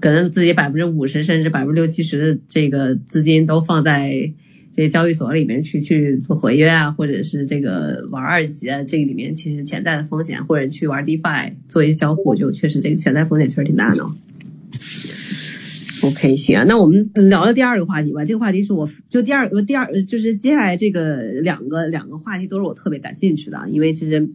[0.01, 4.33] 可能自己百分之五十甚至百分之六七十的这个资金都放在
[4.73, 14.07] 这些交易所里面去去做合约啊，或者是这个玩二级啊，这个里面其实潜在的风险，或者去玩 DeFi 做一些交互，就确实这个潜在风险确实挺大的。
[16.05, 18.27] OK，行啊，那我们聊了第二个话题吧。
[18.27, 24.29] 这个话题是我就第二个第二就是接下来这个两个两个话题都是我特别感兴趣的，因为其实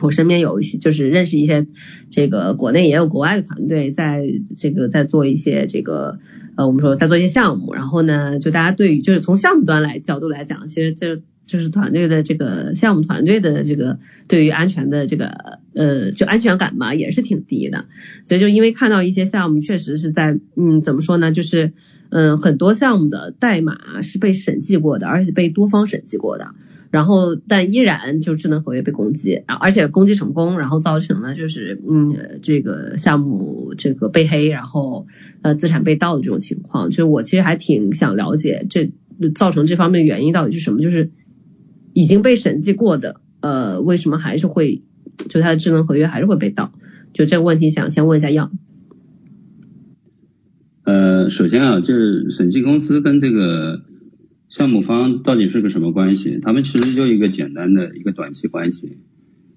[0.00, 1.66] 我身边有一些就是认识一些
[2.10, 4.22] 这个国内也有国外的团队在
[4.56, 6.18] 这个在做一些这个
[6.56, 11.22] 呃我们说在做一些项目，然后呢就大家对于就是从项目端来角度来讲，其实这。
[11.44, 17.86] 就是团队的这个项目团队的这个对于安全的这个呃就安全感嘛也是挺低的，
[18.24, 21.72] 所以就因为看到一些项目确实是在嗯怎么说呢就是
[22.10, 26.54] 嗯很多项目的代码是被审计过的，而且被多方审计过的，
[26.90, 35.06] 然后但依然就智能合约被攻击，然后而且攻击成功，然后造成了就是嗯这个项目这个被黑，然后
[35.42, 38.90] 呃资产被盗的这种情况，就我其实还挺想了解这
[39.34, 41.10] 造成这方面原因到底是什么，就是。
[41.92, 44.82] 已经被审计过的，呃，为什么还是会，
[45.28, 46.72] 就它的智能合约还是会被盗？
[47.12, 48.50] 就这个问题，想先问一下药。
[50.84, 53.82] 呃，首先啊，就是审计公司跟这个
[54.48, 56.38] 项目方到底是个什么关系？
[56.40, 58.98] 他们其实就一个简单的一个短期关系。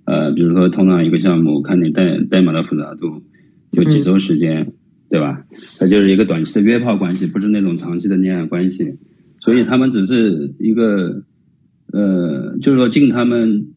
[0.04, 3.24] 呃，比如说通常一个项目，看你代代码的复杂度，
[3.72, 4.74] 就几周时间，
[5.10, 5.46] 对吧？
[5.80, 8.98] 它就是一个短期的约炮关系，不是那种长期的恋爱关系。
[9.40, 11.24] 所以他们只是一个。
[11.96, 13.68] 呃，就是说尽他们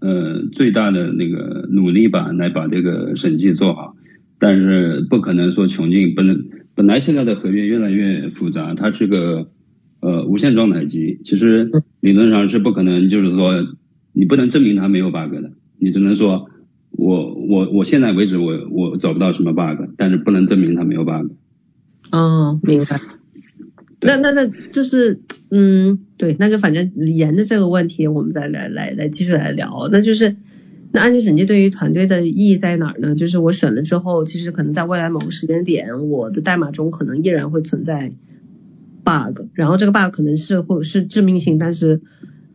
[0.00, 3.94] 呃最大的那个努力吧，来把这个审计做好，
[4.38, 6.14] 但是不可能说穷尽。
[6.14, 9.50] 本本来现在的合约越来越复杂，它是个
[10.00, 13.52] 呃无限状态机，其实理论上是不可能，就是说
[14.14, 16.48] 你不能证明它没有 bug 的，你只能说
[16.92, 21.30] 我我我现在为止我我找不到什么 bug，但是不能证明它没有 bug。
[22.10, 22.98] 哦，明白。
[24.00, 29.88] 那那那就是，嗯，对，那就反正沿着这个问题，我们再来来来继续来聊。
[29.90, 30.36] 那就是，
[30.92, 33.14] 那安全审计对于团队的意义在哪儿呢？
[33.14, 38.12] 就是我审了之后，其实可能在未来某个时间点，我的代码中可能依然会存在
[39.02, 42.02] bug，然后这个 bug 可能是会是致命性，但是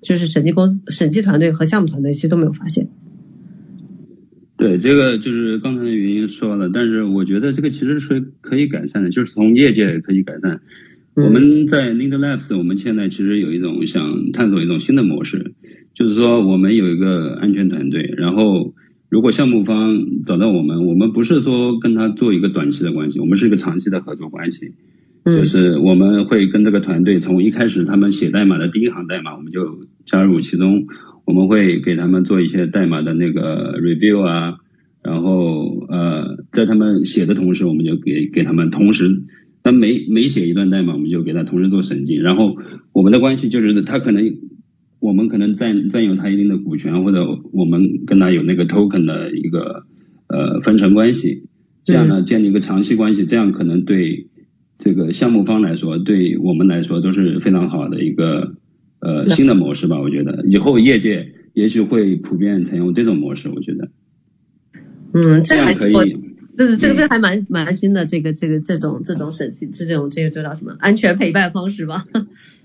[0.02, 2.88] 就是审计公司、审计团队和项目团队其实都没有发现。
[4.58, 10.62] 对，这个就是刚才的原因说了，但是我觉得这个其实是可以改善的，就是从业界可以改善。
[11.16, 15.54] 我们在 Lind Labs，我们现在其实有一种想探索一种新的模式，
[15.94, 18.74] 就是说我们有一个安全团队，然后
[19.10, 24.74] 如果项目方找到我们，我们不是说跟他做一个短期的关系，我们是一个长期的合作关系。
[25.24, 30.88] 就是我们会跟这个团队从一开始他们写代码的第一行代码，我们就加入其中，
[31.26, 34.56] 我们会给他们做一些代码的那个 review 啊，
[35.04, 39.22] 然后呃在他们写的同时，我们就给给他们同时，
[39.64, 42.56] 他每每写一段代码，我们就给他同时做审计，然后
[42.94, 44.38] 我们的关系就是他可能
[45.00, 49.86] 我们可能占占有他一定的股权，或者我们跟他有那个 token 的一个
[50.28, 51.44] 呃分成关系，
[51.84, 54.28] 这样呢建立一个长期关系，这样可能对。
[54.84, 58.56] 这个项目方来说，对我们来说都是非常好的一个
[59.00, 60.02] 呃新的模式吧。
[60.02, 63.48] 我觉得以后业界也许会普遍采用这种模式。
[63.50, 63.92] 我觉得，
[65.14, 66.18] 嗯，这还可以，
[66.58, 68.06] 这这这还蛮蛮新的。
[68.06, 72.06] 这个这个这种这种审计是这种这个叫什么安全陪伴方式吧？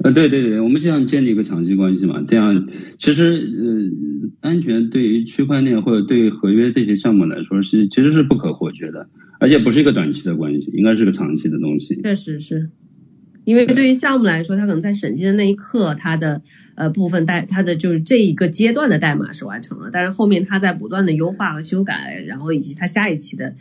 [0.02, 2.24] 呃，对对对，我们这样建立一个长期关系嘛。
[2.26, 2.68] 这样
[2.98, 9.08] 其实呃，安全对于区块链或者对合约这些项目来说是其实是不可或缺的。
[9.38, 12.00] 而且不是一个短期的关系，应该是个长期的东西。
[12.00, 12.70] 确实是，
[13.46, 16.42] 因为对于项目来说，它可能在审计的那一刻，它的
[16.74, 23.54] 呃部分代，它的就是这一个阶段的代码是完成了，但是后面它在不断的优化和修改，然后以及它下一期的。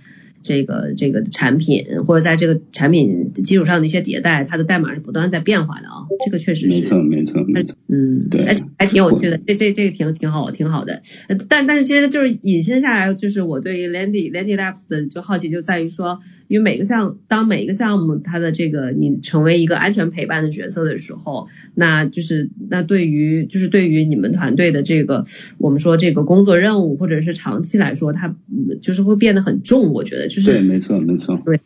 [0.45, 11.01] 这个这个产品或者在这个产品基础上的一些迭代，它的代码是不断在变化的啊，这个确实是没错没错没错，嗯对，还还挺有趣的，这这这个挺挺好挺好的，
[11.49, 25.25] 但但是其实就是引申下来，就是我对 Landy Landy Labs 的就好奇就在于说，因为每个项当每一个项目它的这个你成为一个安全陪伴的角色的时候，那就是那对于就是对于你们团队的这个
[25.58, 28.36] 我们说这个工作任务或者是长期来说，它
[28.84, 30.35] 就是会变得很重，我觉得。
[30.43, 31.41] 对，没错，没错。
[31.45, 31.62] 对，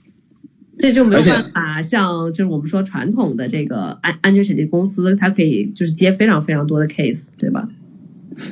[0.77, 7.69] 这就没有办法像就是我们说传统的这个安安全审计公司，它可以就是接非常非常多的 case，对吧？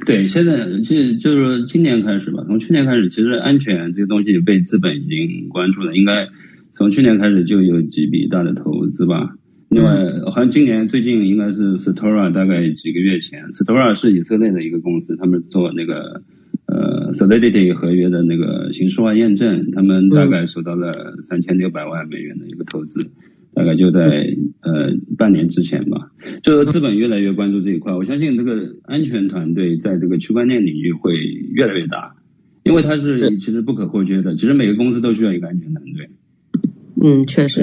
[0.05, 6.27] 对，现在就就是今年开始吧，从去年开始，其实安全这个东西被资本已经关注了，应该
[6.73, 9.35] 从去年开始就有几笔大的投资吧。
[9.69, 9.91] 另外，
[10.25, 16.23] 好像今年最近应该是 Stora，大概几个月前，Stora 是以色列的一个公司，他们做那个。
[16.67, 23.09] 呃，Solidity 合约的那个形式化验证，他们大概收到了三千六百万美元的一个投资，
[23.53, 26.11] 大概就在呃半年之前吧。
[26.43, 32.15] 就是资本越来越关注这一块，我相信这个安全团队在这个区块链领域会越来越大，
[32.63, 34.35] 因为它是其实不可或缺的。
[34.35, 36.09] 其实每个公司都需要一个安全团队。
[37.01, 37.61] 嗯，确实。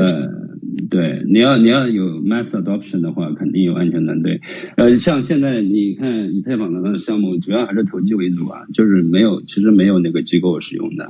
[0.91, 4.41] 对，你要你要有 mass adoption 的话，肯定有安全团队。
[4.77, 11.09] 呃，像现在你看以太坊的那个项目，主要还是投机为主啊，就是没有，其实没有那个机构使用的。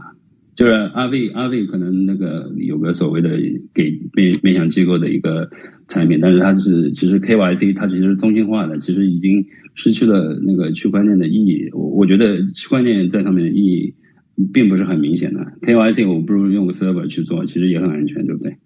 [0.54, 3.30] 就是阿 V 阿 V 可能那个有个所谓的
[3.74, 5.50] 给面面向机构的一个
[5.88, 11.70] 产品，但是它是其实 KYC 它其实是中心化的，其实已经失去了那个区块链的意义。
[11.72, 13.94] 我我觉得区块链在上面的意义。
[14.52, 18.56] 并不是很明显的，KYC 我不如用个 server 去做，其实也很安全，对不对？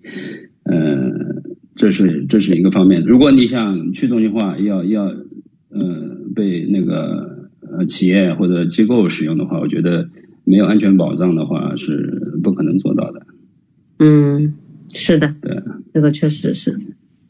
[0.68, 1.42] 呃，
[1.74, 3.02] 这是这是一个方面。
[3.02, 10.09] 如果你想去中心化，要要呃被那个呃企业或者机构使用的话，我觉得
[10.44, 13.26] 没有安全保障的话是不可能做到的。
[13.98, 14.54] 嗯，
[14.92, 16.78] 是的，对，这个确实是。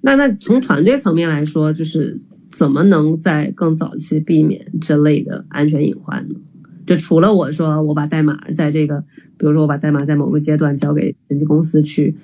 [0.00, 6.36] 那那从团队层面来说，就是怎么能在更早期避免这类的安全隐患呢？
[6.86, 9.04] 就除了我说我把代码在这个，
[9.36, 12.16] 比如说我把代码在某个阶段交给审计公司去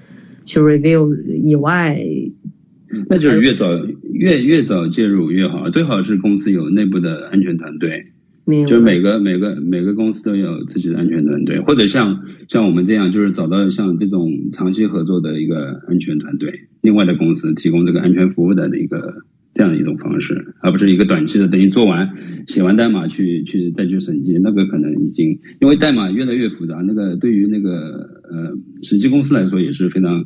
[0.44, 1.98] 去 review 以外，
[3.08, 3.66] 那就是越早
[4.12, 8.04] 越越早介入越好，最好是公司有内部的安全团队，
[8.46, 19.24] 就是每个每个每个公司都有自己的安全团队，或者像像我们这样，就是找到像这种长期合作的一个安全团队，另外的公司提供这个安全服务的一个。
[19.54, 22.10] 这样的一种方式，而不是一个短期的，等于做完
[22.48, 27.70] 写完代码去去再去审计，那个可能已经因为代码越来越复杂，那个对于那个
[28.28, 30.24] 呃审计公司来说也是非常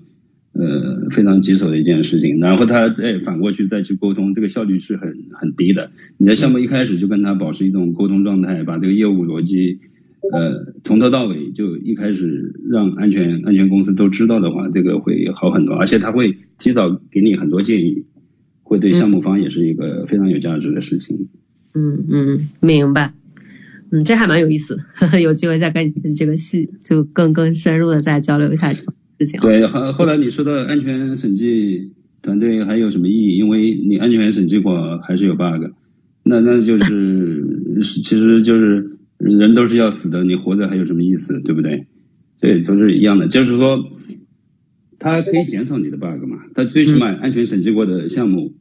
[0.54, 2.40] 呃非常棘手的一件事情。
[2.40, 5.90] 然后他再反过去再去沟通，这个效率是很很低的。
[6.16, 9.80] 你的项目一开始就跟他保持一种沟通状态，把这个业务逻辑
[10.32, 18.06] 呃从头到尾就一开始让安全安全公司都知道的话，这个会好很多，而且他会提早给你很多建议。
[18.68, 21.28] 会对项目方也是一个非常有价值的事情。
[21.74, 23.12] 嗯嗯，明白。
[23.90, 29.40] 嗯，这还蛮有意思，呵 呵有机会再跟你这个细就更更深入的再交流一下这个事情。
[29.40, 33.38] 对，后后来你说的安全审计团队还有什么意义？
[33.38, 35.72] 因为你安全审计过还是有 bug，
[36.22, 41.86] 那那就是 其实就是人都是要死的，你活着还有什么意思，对不对？
[42.40, 43.90] 这都是一样的，就是说，
[44.98, 48.52] 它可以减少你的 bug 嘛，它最起码安全审计过的项目，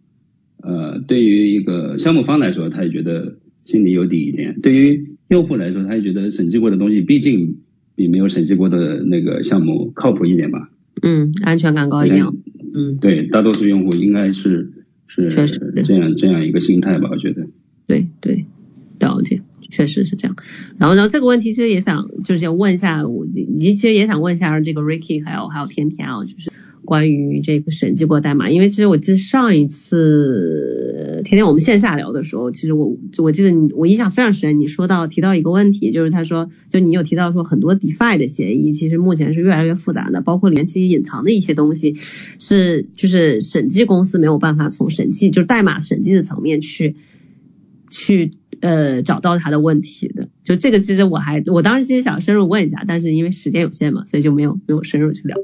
[0.68, 7.60] 呃，对于一个项目方来说，他也觉得心里有底一点；对于用户来说，他也觉得审计过的东西毕竟
[7.96, 10.70] 比没有审计过的那个项目靠谱一点吧。
[11.02, 12.26] 嗯，安全感高一点。
[12.74, 14.74] 嗯，对，大多数用户应该是
[15.08, 15.30] 是
[15.84, 17.48] 这样这样一个心态吧，我觉得。
[17.88, 18.46] 对对，
[19.00, 19.42] 了解。
[19.70, 20.38] 确实是这样，
[20.78, 26.50] 然后，然后这个问题其实也想，就是想问一下我，你其实也想问一下这个 Ricky 还有还有天天啊，就是
[26.88, 41.96] 关于这个审计过代码，因为其实我记得上一次天天我们线下聊的时候，其实我我记得你我印象非常深，你说到提到一个问题，就是他说，就你有提到说很多 DeFi 的协议其实目前是越来越复杂的，包括里面其实隐藏的一些东西
[42.40, 46.96] 是就是审计公司没有办法从审计就是代码审计的层面去
[47.90, 48.32] 去。
[48.60, 55.38] 呃，找到他的问题的，就这个其实我还，我当时其实想深入问一下，但是因为时间有限嘛，所以就没有没有深入去聊。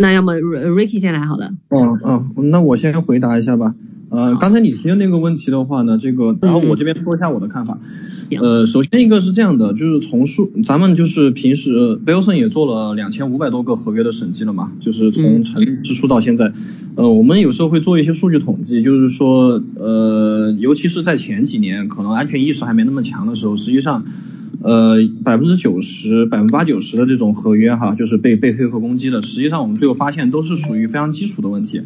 [0.00, 1.50] 那要么 Ricky 先来好了。
[1.70, 1.98] 嗯
[2.36, 3.74] 嗯，那我先回答一下吧。
[4.10, 7.80] 呃，刚才你提的那个问题的话呢，这个，然后我这边说一下我的看法。
[8.40, 16.52] 呃，首先一个是这样的，就是从数，咱们就是平时 b i l s o n 也做了两千五百多个合约的审计了嘛，就是从成立之初到现在，
[16.94, 24.04] 呃，我们有时候会做一些数据统计，就是说，呃，尤其是在前几年，可能安全意识还没那么强的时候，实际上，
[24.62, 31.82] 呃，百分之九十、百分之八九十的这种合约哈，就是被被黑客攻击的，实际上我们最后发现都是属于非常基础的问题。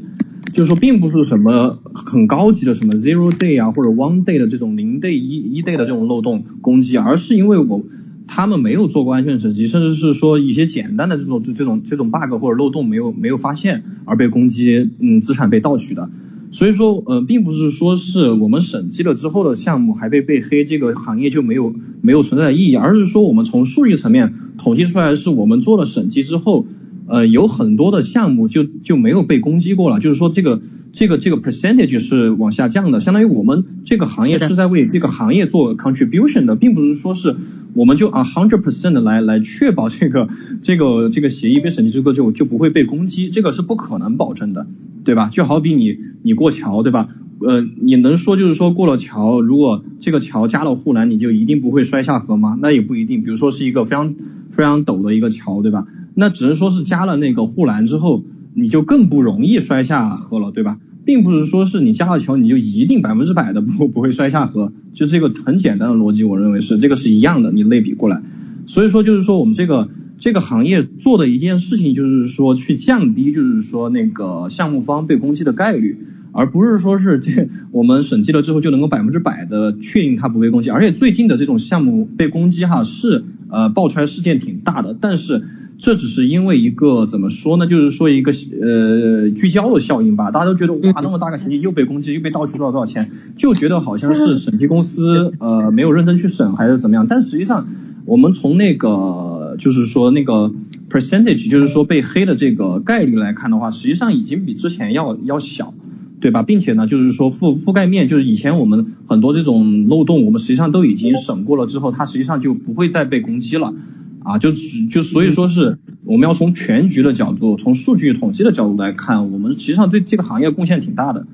[0.52, 7.82] 就是说，并不是什么很高级的什么 zero day 啊，或者 one day 的这种零 day 一一 day 的这种漏洞攻击，而是因为我
[8.26, 16.10] 他们没有做过安全审计，甚至是说一些简单的这种这这种这种 bug 或者漏洞没有没有发现而被攻击，嗯，资产被盗取的。
[16.52, 26.66] 所以说，呃，并不是说是我们审计了之后的项目还被被黑，这个行业就没有没有存在的意义，而是说我们从数据层面统计出来，是我们做了审计之后。
[27.12, 30.62] 呃，有很多的项目就就没有被攻击过了，就是说这个
[30.94, 37.36] 这个这个 percentage 是往下降的，相当于我们这个行业是在为这个行业做 contribution 的，并不是说是
[37.74, 40.26] 我们就啊 hundred percent 来来确保这个
[40.62, 44.66] 这个这个协议被审计之后就就不会被攻击，这个是不可能保证的，
[45.04, 45.28] 对吧？
[45.28, 47.08] 就好比你你过桥，对吧？
[47.44, 52.56] 呃，你能说就是说过了桥，如果这个桥加了护栏，你就一定不会摔下河吗？
[52.62, 53.22] 那也不一定。
[53.22, 54.14] 比如说是一个非常
[54.52, 55.86] 非常陡的一个桥，对吧？
[56.14, 58.22] 那只能说是加了那个护栏之后，
[58.54, 60.78] 你就更不容易摔下河了，对吧？
[61.04, 64.72] 并不是说是你加了桥，你就一定百分之百的 不不会摔下河。
[64.92, 67.50] 就这个很简单的逻辑，我认为是这个是一样的。
[67.50, 68.22] 你类比过来，
[68.66, 69.88] 所以说就是说我们这个
[70.20, 75.98] 这个行业做的一件事情，就是说去降低，就是说那个项目方被攻击的概率。
[76.32, 85.44] 而不是说是这我们审计了之后就能够百分之百的确定它不被攻击，而且最近的这种项目被攻击哈是呃爆出来事件挺大的，但是
[85.78, 97.66] 这只是因为一个怎么说呢，就是说一个呃聚焦的效应吧，大家都觉得哇那么大个协议又被攻击又被盗取多少多少钱，就觉得好像是审计公司呃没有认真去审还是怎么样，但实际上
[98.06, 100.50] 我们从那个就是说那个
[100.90, 105.74] percentage 就是说被黑的这个概率来看的话，实际上已经比之前要要小。
[106.22, 113.74] 对吧，并且呢，就是说覆覆盖面，就是以前我们很多这种漏洞，我们实际上都已经审过了之后，它实际上就不会再被攻击了
[114.22, 114.52] 啊，就
[114.88, 121.26] 就所以说是我们要从全局的角度，从数据统计的角度来看，我们实际上对这个行业贡献挺大的。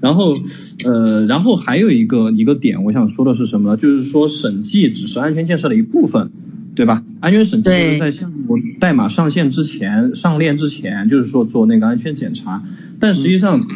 [0.00, 0.32] 然后
[0.84, 3.76] 呃，然后还有一个一个点，我想说的是什么呢？
[3.76, 6.30] 就是说审计只是安全建设的一部分，
[6.76, 7.02] 对吧？
[7.18, 12.62] 安全审计就是在项目代码上线之前、上链之前，就是说做那个安全检查，
[13.00, 13.66] 但实际上。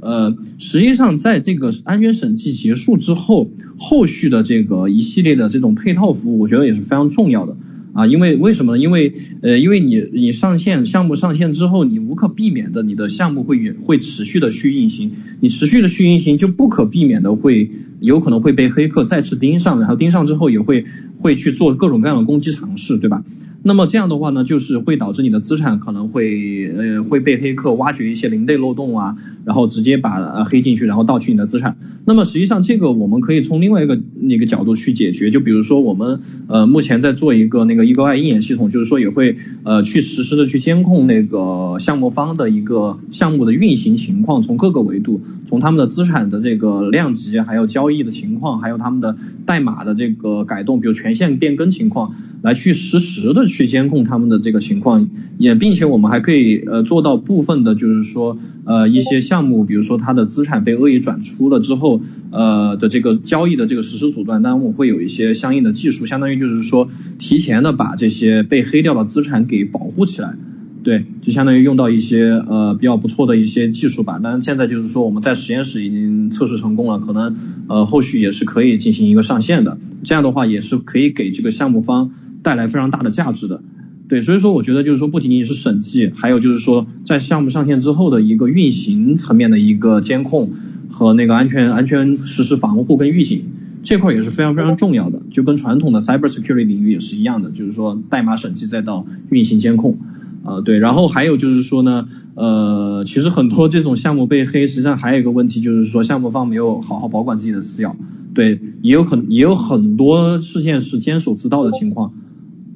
[0.00, 7.56] 呃，实际上在这个安全审计结束之后，后续的这个一系列的这种配套服务，我觉得也是非常重要的
[7.92, 8.06] 啊。
[8.06, 8.82] 因为为什么呢？
[8.82, 17.70] 因为呃，因为你你上线项目上线之后，你无可避免的你的项目会会持续的去运行，你持续的去运行就不可避免的会
[18.00, 20.84] 有可能会被黑客再次盯上，然后盯上之后也会
[21.18, 23.22] 会去做各种各样的攻击尝试，对吧？
[23.62, 31.76] 那么这样的话呢，就是会导致你的资产可能会呃会被黑客挖掘一些零内漏洞啊，然后直接把呃黑进去，然后盗取你的资产。
[32.06, 52.14] 那么实际上这个我们可以从另外一个那个角度去解决，就比如说我们呃目前在做一个那个 Eagle Eye 鹰眼系统，就是说也会呃去实时的去监控那个项目方的一个项目的运行情况，从各个维度，从他们的资产的这个量级，还有交易的情况，还有他们的代码的这个改动，比如权限变更情况。
[52.42, 66.88] 来去实时的去监控他们的这个情况，也并且我们还可以呃做到部分的，就是说呃一些项目，比如说它的资产被恶意转出了之后，呃的这个交易的这个实时阻断，当然我会有一些相应的技术，相当于就是说
[67.18, 70.34] 提前的把这些被黑掉的资产给保护起来。
[70.82, 74.18] 对，就相当于用到一些呃比较不错的一些技术吧。
[74.18, 77.36] 当然现在就是说我们在实验室已经测试成功了，可能
[77.68, 79.76] 呃后续也是可以进行一个上线的。
[80.04, 82.12] 这样的话也是可以给这个项目方
[82.42, 83.62] 带来非常大的价值的。
[84.08, 90.50] 对，所以说我觉得就是说不仅仅是审计，还有就是说在项目上线之后的一个运行层面的一个监控
[90.90, 93.44] 和那个安全安全实时防护跟预警
[93.84, 95.22] 这块也是非常非常重要的。
[95.30, 99.98] 就跟传统的 cyber security 领域也是一样的，就是说代码审计再到运行监控。
[100.42, 107.94] 呃，对，然后还有就是说呢，呃，其实很多这种项目被黑，实际上还有一个问题就是说，项目方没有好好保管自己的私钥，
[108.32, 112.14] 对，也有很也有很多事件是监守自盗的情况，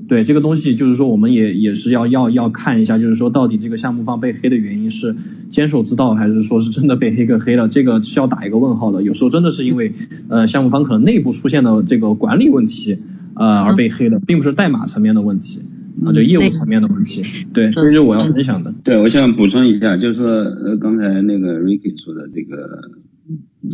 [0.09, 5.17] 对，这个东西就是说我们也也是要要要看一下，就是说到底这个项目方被黑的原因是
[5.51, 9.93] 监守自盗，还是说是真的被黑客黑了，这个是要打一个问号的，有时候真的是因为
[10.29, 12.99] 呃项目方可能内部出现了这个管理问题，
[13.35, 15.63] 呃而被黑的，并不是代码层面的问题。
[16.05, 17.23] 啊，就业务层面的问题，
[17.55, 18.75] 对，这是我要分享的。
[18.83, 22.91] 对，我想补充一下，就是说，呃，刚才那个 Ricky 说的这个，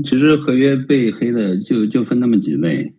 [0.04, 2.92] 其实合约被黑的就就分那么几类，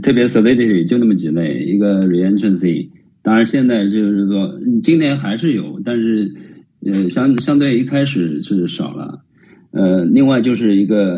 [0.00, 2.90] 特别 Solidity 就那么几类，一个 Reentrancy，
[3.22, 6.34] 当然现在就是说今年还是有，但是
[6.84, 9.24] 呃相相对一开始是少了，
[9.70, 11.16] 呃，另外就是一个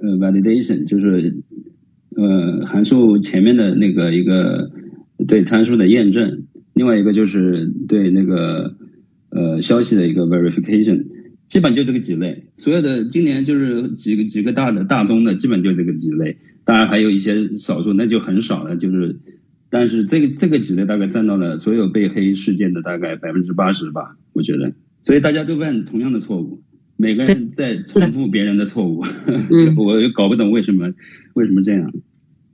[0.00, 1.36] 呃 Validation，就是
[2.16, 4.70] 呃函数前面的那个一个
[5.26, 6.44] 对参数的验证。
[6.74, 8.74] 另外一个就是对那个
[9.28, 11.04] 呃消息的一个 verification，
[11.46, 19.16] 基本就这个几类，所有的今年就是几个几个大的大宗的，基本就这个几类，当然还有一些少数，那就很少了，就是，
[19.70, 26.62] 但是这个这个指的大概占到了所有被黑事件的大概百分之八十吧，我觉得，所以大家都犯同样的错误，
[26.96, 29.02] 每个人在重复别人的错误，
[29.76, 30.92] 我搞不懂为什么
[31.34, 31.92] 为什么这样。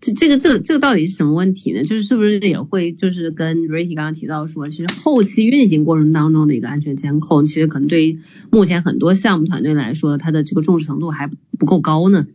[0.01, 1.83] 这这个这个这个到底是什么问题呢？
[1.83, 8.21] 就是是不是也会就是跟 Ricky 刚刚提到说，其实后期运行过程当中的一个安全监控，其实可能对于
[8.53, 11.29] 目前很多项目团队来说，它的这个重视程度还
[11.59, 12.27] 不够高呢？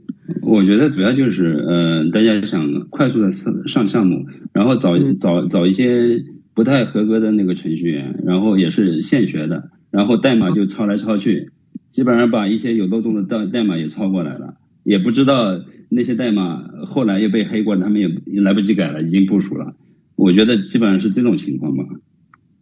[0.41, 11.51] 我觉得主要就是呃，大家想快速的上上项目，然后找找找一些不太合格的那个程序员，然后也是现学的，然后代码就抄来抄去，
[11.91, 15.61] 基本上把一些有漏洞的代代码也抄过来了，也不知道。
[15.94, 19.76] 那些代码后来又被黑过，他们也来不及改了，已经部署了。
[20.16, 21.84] 我觉得基本上是这种情况吧。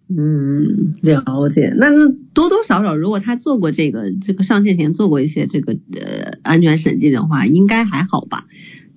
[0.10, 1.74] 嗯，了解。
[1.78, 8.44] 那那多多少少，如果他做过这个这个上线前做过一些这个呃安全审计的话，应该还好吧？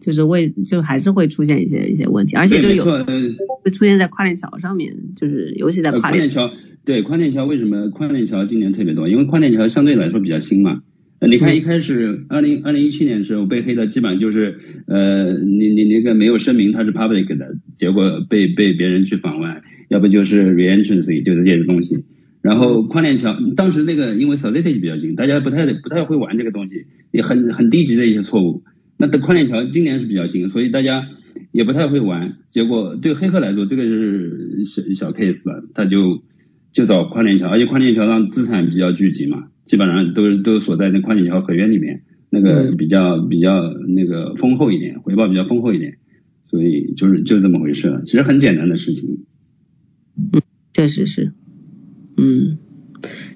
[0.00, 6.52] 就是为就还是会出现一些一些问题，而且就有会出现在跨链桥上面，就是尤其在跨链桥。
[6.84, 9.08] 对跨链桥为什么跨链桥今年特别多？
[9.08, 10.82] 因为跨链桥相对来说比较新嘛。
[11.28, 22.04] 你看一开始二零二零一七年的时候被黑的基本上就是呃你你那个没有声明它是 public 的，结果被被别人去访问，要不就是 reentrancy 就是这些东西。
[22.42, 28.62] 然后跨链桥当时那个因为 solidity 比较新，大家不太不太会玩这个东西，也很很低级的一些错误。
[28.98, 31.08] 那的跨链桥今年是比较新，所以大家
[31.52, 32.36] 也不太会玩。
[32.50, 36.22] 结果对黑客来说，这个是小小 case 了，他就
[36.72, 39.44] 就找跨链桥，而且跨链桥上资产比较聚集嘛。
[39.64, 45.98] 基本上都都锁在那跨链桥合约里面，那个比较比较那个丰厚一点，回报比较丰厚一点，
[46.50, 48.02] 所以就是就这么回事了。
[48.02, 49.24] 其实很简单的事情。
[50.32, 50.42] 嗯，
[50.72, 51.32] 确实是。
[52.16, 52.58] 嗯，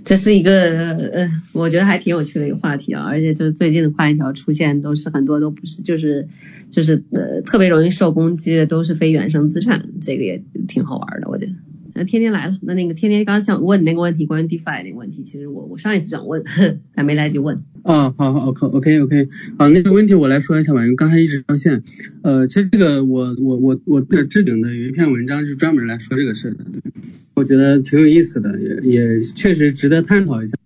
[0.05, 6.29] 这是一个呃，我觉得还挺有趣的一个话题啊，而且就是最近的跨链桥出现都是很多都不是，就是
[6.71, 11.53] 就是呃特别容易受攻击的都是非原生资产，这个也挺好玩的，我觉得。
[11.95, 16.45] 那天天来了，那那个天天刚想问你那个问题，关于 DeFi 那个问题，其实我我上一次想问，
[16.95, 17.65] 还没来及问。
[17.83, 21.83] 啊，好好，OK OK OK，啊，那个问题我来说一下吧，因为刚才一直掉线。
[22.23, 26.65] 呃，其实这个我我我我的置顶的有一篇文章是专门来说这个事的，
[27.35, 30.57] 我觉得挺有意思的，也也确实值得探讨一下。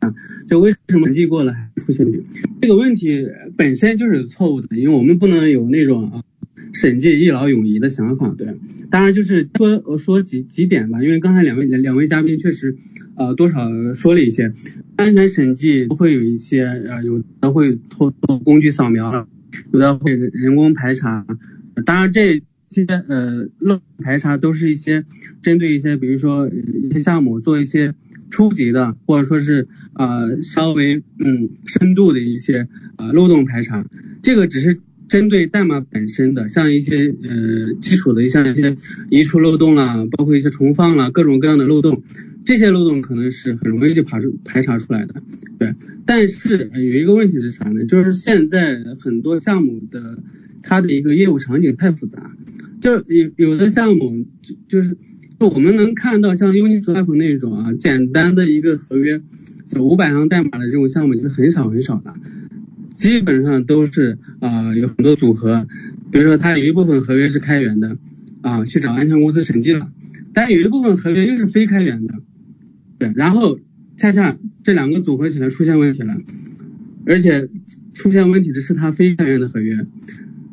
[0.00, 0.14] 啊，
[0.46, 2.06] 就为什么审计过了还出现
[2.62, 3.26] 这个问题
[3.56, 6.22] 本身就是错误的，因为我们不能有那种啊。
[6.72, 8.56] 审计一劳永逸的想法，对，
[8.90, 12.76] 当然就是说我说几几点吧，因为刚才两位两位嘉宾确实
[13.16, 14.52] 呃多少说了一些，
[14.96, 19.28] 安全审计会有一些呃有的会通过工具扫描，
[19.72, 21.26] 有的会人工排查，
[21.86, 25.04] 当然这些呃漏排查都是一些
[25.42, 27.94] 针对一些比如说一些项目做一些
[28.30, 33.86] 初级的或者说是呃稍微嗯深度的一些呃漏洞排查，
[34.22, 34.80] 这个只是。
[35.08, 38.76] 针对代码本身的，像一些呃基础的，像一些
[39.10, 42.02] 移除漏洞啦，包括一些重放啦，各种各样的漏洞，
[42.44, 45.22] 这些漏洞可能是很容易就排出排查出来的，
[45.58, 45.74] 对。
[46.04, 47.86] 但是有一个问题是啥呢？
[47.86, 50.18] 就是现在很多项目的
[50.62, 52.36] 它的一个业务场景太复杂，
[52.80, 54.96] 就有有的项目就就是
[55.40, 59.22] 就我们能看到像 Uniswap 那种啊简单的一个合约，
[59.68, 62.14] 就五百行代码的这种项目是很少很少的。
[62.98, 65.66] 基本上都是啊，有很多组合，
[66.10, 67.96] 比如说它有一部分合约是开源的
[68.42, 69.90] 啊，去找安全公司审计了，
[70.34, 72.14] 但有一部分合约又是非开源的，
[72.98, 73.60] 对，然后
[73.96, 76.16] 恰恰这两个组合起来出现问题了，
[77.06, 77.48] 而且
[77.94, 79.86] 出现问题的是它非开源的合约，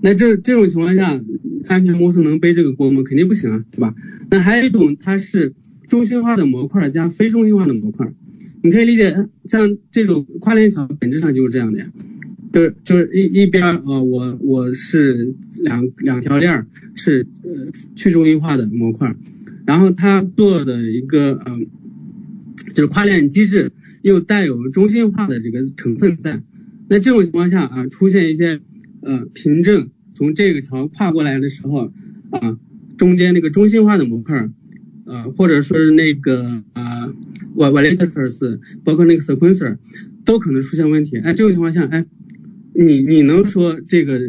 [0.01, 1.19] 那这这种情况下，
[1.67, 3.01] 安全公司能背这个锅吗？
[3.03, 3.95] 肯定不行啊，对吧？
[4.29, 5.55] 那还有一种它是
[5.87, 8.13] 中心化的模块加非中心化的模块，
[8.61, 11.87] 你可以理解像这种跨链桥本质上就是这样的呀。
[12.55, 19.13] 就是就是一一边啊，我我是两两条链是呃去中心化的模块，
[19.65, 21.67] 然后它做的一个嗯
[22.73, 26.43] 就是跨链机制又带有中心化的这个成分在，
[26.87, 28.61] 那这种情况下啊出现一些
[29.01, 31.91] 呃凭证从这个桥跨过来的时候
[32.29, 32.57] 啊
[32.95, 34.49] 中间那个中心化的模块
[35.03, 37.13] 呃或者说是那个啊
[37.57, 39.77] validators 包括那个 sequencer
[40.23, 42.05] 都可能出现问题，哎这种情况下哎。
[42.77, 44.19] 你你能说这个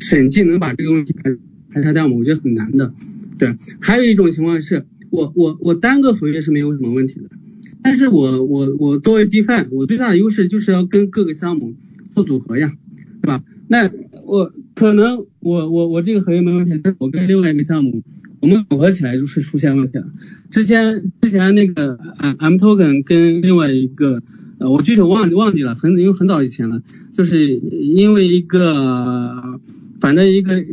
[0.00, 1.36] 审计能把这个问题排
[1.70, 2.16] 排查掉吗？
[2.16, 2.92] 我觉得很难的。
[3.38, 7.30] 对，还有一种情况是我我我单个合约是没有什么问题的，
[7.82, 11.76] 但是我我我作为 DeFi，我最大的优势就是要跟各个项目
[12.10, 12.72] 做组合呀，
[13.22, 13.44] 对吧？
[13.68, 13.88] 那
[14.26, 18.02] 我可能我我我这个合约没问题，但是我跟另外一个项目
[18.40, 20.08] 我们组合起来就是出现问题了。
[20.50, 21.98] 之前之前那个
[22.38, 24.24] M Token 跟另外一个。
[24.58, 26.82] 呃，我具体忘忘记了，很因为很早以前了，
[27.12, 29.60] 就是因为一个，
[30.00, 30.64] 反正一个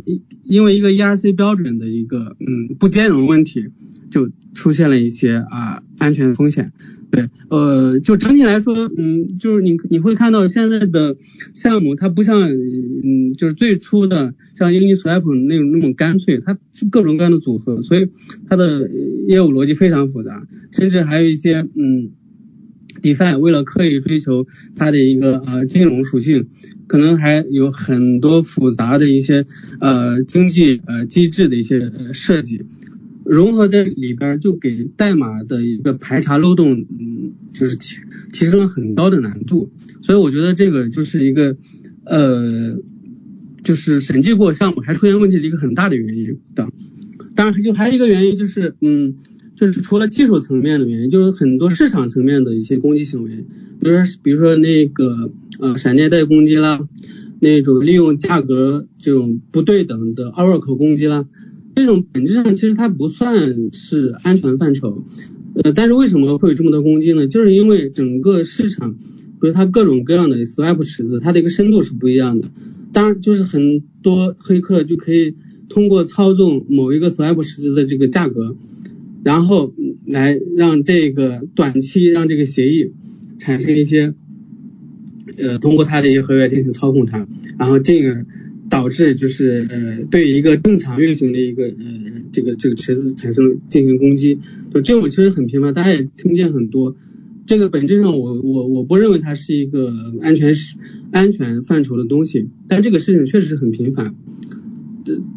[0.44, 3.68] 因为一个 ERC 标准的一个嗯不兼容问题，
[4.10, 6.72] 就出现了一些啊安全风险。
[7.10, 11.16] 对，呃，就整体来说，嗯，就是你你会看到现在的
[11.52, 18.08] 项目，它不像嗯就是最初的像 Uniswap 那种那么干脆，它是各种各样的组合，所以
[18.48, 18.90] 它的
[19.28, 22.12] 业务逻辑非常复杂，甚至还有一些嗯。
[23.04, 26.48] DeFi 为了刻意追求它的一个呃金融属性，
[26.86, 29.44] 可能还有很多复杂的一些
[29.78, 32.62] 呃经济呃机制的一些设计
[33.22, 37.98] 融合在里边，就给代码的一个排查漏洞，嗯，就是提
[38.32, 39.70] 提升了很高的难度。
[40.00, 41.58] 所以我觉得这个就是一个
[42.04, 42.78] 呃，
[43.62, 46.70] 就是审计过项目还出现问题的一个很大的原因的。
[47.36, 49.16] 当然，就还有一个原因就是嗯。
[49.56, 53.44] 就是除了技术层面的原因，就是很多市场层面的一些攻击行为，
[53.80, 55.30] 比如说比如说那个
[55.60, 56.88] 呃闪电贷攻击啦，
[57.40, 61.26] 那种利用价格这种不对等的 Oracle 攻击啦，
[61.76, 65.04] 这种本质上其实它不算是安全范畴，
[65.62, 67.28] 呃，但是为什么会有这么多攻击呢？
[67.28, 72.50] 就是因为整个市场，比如它各种各样的 Swap 池子，它的一个深度是不一样的，
[72.92, 75.34] 当然就是很多黑客就可以
[75.68, 78.56] 通过操纵某一个 Swap 池子的这个价格。
[79.24, 79.72] 然后
[80.06, 82.92] 来让这个短期让这个协议
[83.38, 84.12] 产生一些，
[85.38, 87.26] 呃，通过它的一些合约进行操控它，
[87.58, 88.26] 然后进而
[88.68, 91.74] 导致就是呃对一个正常运行的一个呃
[92.32, 94.38] 这个这个池子产生进行攻击，
[94.72, 96.94] 就这种其实很频繁，大家也听见很多。
[97.46, 100.76] 这个本质上我我我不认为它是一个安全是
[101.12, 104.14] 安全范畴的东西，但这个事情确实是很频繁。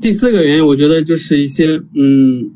[0.02, 2.52] 第四个原因，我觉得就是一些嗯。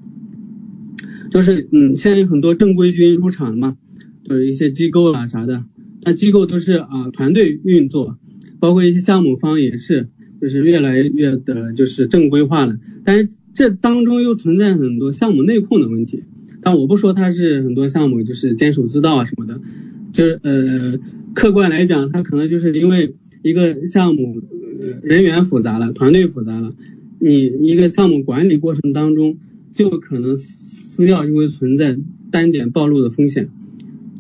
[1.32, 3.78] 就是嗯，现在有很多正规军入场嘛，
[4.24, 5.64] 就是一些机构啊啥的，
[6.04, 8.20] 那机构都是啊团队运作，
[8.60, 10.10] 包括一些项目方也是，
[10.42, 12.78] 就是越来越的就是正规化了。
[13.06, 16.24] 但是这当中又存在很多项目内控的问题，
[16.62, 19.62] 但我不说它是很多项目就是监守自盗啊什么的，
[20.12, 21.00] 就是呃
[21.34, 24.42] 客观来讲，它可能就是因为一个项目
[25.02, 26.74] 人员复杂了，团队复杂了，
[27.20, 29.38] 你一个项目管理过程当中
[29.74, 30.38] 就可能。
[30.92, 31.98] 私钥就会存在
[32.32, 33.50] 单点暴露的风险，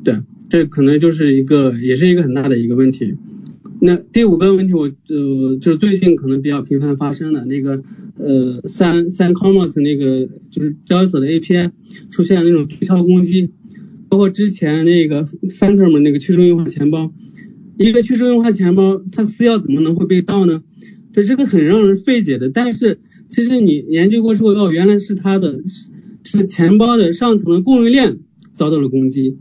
[0.06, 3.16] 对，这可能就是一个，也是一个很大的一个问题。
[3.82, 7.84] 那第五个问题，我呃就是最近可能比较频繁发生的那个
[8.18, 11.72] 呃三三 commerce 那个就是交易所的 API
[12.10, 13.52] 出现那种推敲攻击，
[14.08, 17.14] 包括之前那个 Phantom 那个去中心化钱包，
[17.78, 20.64] 一个去中心化钱包它私钥怎么能会被盗呢？
[21.14, 22.50] 就这个很让人费解的。
[22.50, 23.00] 但是
[23.32, 25.64] 其实你研究过之后，哦，原来是它的。
[26.24, 28.20] 这个钱包的上层的供应链
[28.56, 29.38] 遭到了攻击，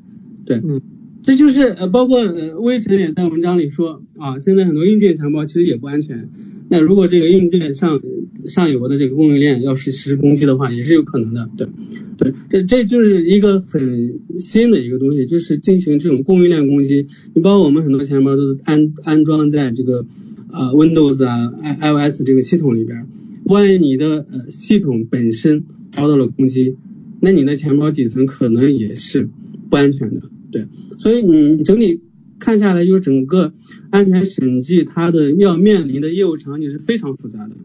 [0.46, 0.80] 对，嗯
[1.22, 6.30] 这就是呃，包括呃，微神也在文章里说啊，现在很多硬件钱包其实也不安全。
[6.70, 8.00] 那如果这个硬件上
[8.48, 11.50] 上游的这个供应链要是实施攻击的话，也是有可能的。
[11.54, 11.68] 对，
[12.16, 17.08] 对，这这就是一个很新的一个东西，就是进行这种供应链攻击。
[17.34, 20.06] 你包括我们很多钱包都是安安装在这个
[20.50, 23.06] 呃 Windows 啊 i iOS 这个系统里边，
[23.44, 26.76] 万一你的呃系统本身遭到了攻击，
[27.20, 29.28] 那你的钱包底层可能也是
[29.68, 30.22] 不安全的。
[30.50, 30.66] 对，
[30.98, 32.00] 所以你整体
[32.38, 33.52] 看下来，就是整个
[33.90, 37.56] 安全审计它的要面临的业务场景是非常复杂的。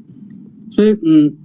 [0.72, 1.36] 所以，嗯，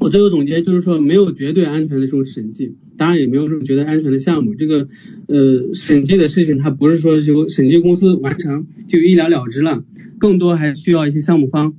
[0.00, 4.54] 我最后总结就是说，没有绝对安全的这种审计，当然也没有这种绝对安全的项目。
[4.54, 4.86] 这个
[5.26, 9.84] 呃审计的事情，它不是说由审计公司完成就一了了之了，
[10.18, 11.74] 更多还需要一些项目方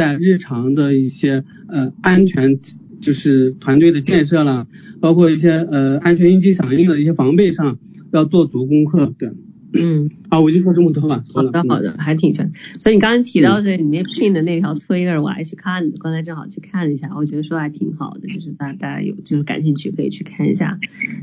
[0.00, 2.58] 在日常的一些呃安全
[3.02, 4.66] 就是团队的建设了，
[4.98, 7.78] 包括一些呃安全应急响应的一些防备上。
[8.12, 9.30] 要做足功课，对。
[9.72, 11.22] 嗯，啊，我就说这么多吧。
[11.32, 12.52] 好的，好的，还挺全。
[12.80, 20.78] 所以你刚刚提到这，你那 pin 的那条 Twitter，我还去看了，刚才正好去看了一下，我觉得说还挺好的，就是大大家有就是感兴趣可以去看一下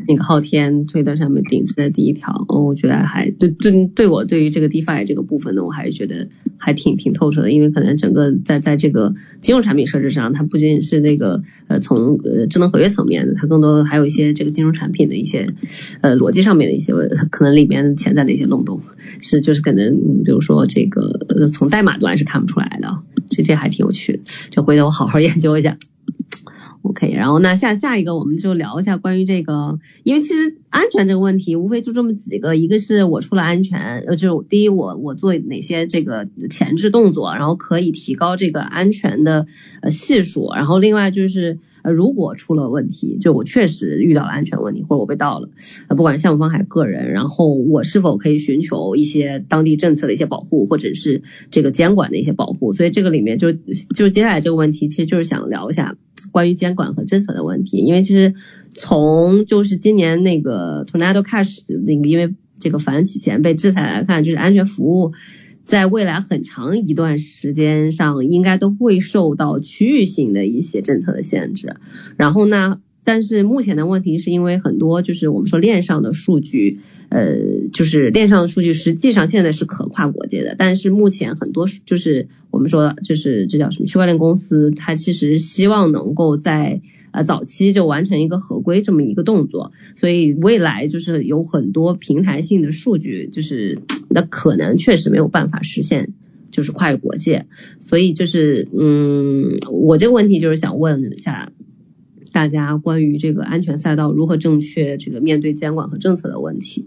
[0.07, 15.53] 那个昊天 Twitter 上面顶置的第一条，我觉得还对对对我对于这个 DeFi 这个部分呢，我还是觉得还挺挺透彻的，因为可能整个在在这个金融产品设置上，它不仅仅是那个呃从呃智能合约层面的，它更多还有一些这个金融产品的一些
[16.01, 16.93] 呃逻辑上面的一些
[17.29, 18.79] 可能里面潜在的一些漏洞。
[19.19, 25.77] 是，就是可能，比如说这个，呃从代码端是看不出来的，这这还挺有趣的，这回头我好好研究一下。
[26.83, 39.47] OK，然后那下下一个我们就聊一下关于这个，因为其实安全这个问题无非就这么几个，一个是我出了安全，呃，就是第一我我做哪些这个前置动作，然后可以提高这个安全的
[39.81, 41.59] 呃系数，然后另外就是。
[41.91, 45.49] 如果出了问题，就我确实遇到了安全问题，或者我被盗了，
[45.87, 52.73] 呃，不管是项目方还是个人，然后我是否可以寻求一些当地政策的一些保护，或者是这个监管的一些保护？
[52.73, 55.97] 所以这个里面就就是接下来这个问题，其实就是想聊一下
[56.31, 58.33] 关于监管和政策的问题，因为其实
[58.73, 65.13] 从就是今年那个 Tornado Cash 那个因为这个反洗钱被制裁来看，就是安全服务。
[65.67, 71.75] 在未来很长一段时间上，应该都会受到区域性的一些政策的限制。
[72.15, 86.79] 然后呢，但是目前的问题是因为很多就是我们说链上的数据，呃，就是链上的数据实际上现在是可跨国界的，但是目前很多就是我们说就是这叫什么区块链公司，它其实希望能够在。
[87.17, 96.13] 呃，早期就完成一个合规这么一个动作，所以未来就是有很多平台性的数据，就是那可能确实没有办法实现，
[96.51, 97.47] 就是跨越国界。
[97.79, 101.51] 所以就是，嗯，我这个问题就是想问一下
[102.31, 106.85] 大家关于这个安全赛道如何正确这个面对监管和政策的问题。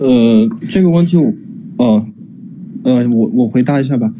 [0.00, 1.32] 呃，这个问题我，
[1.76, 2.08] 哦。
[2.84, 4.12] 我我回答一下吧。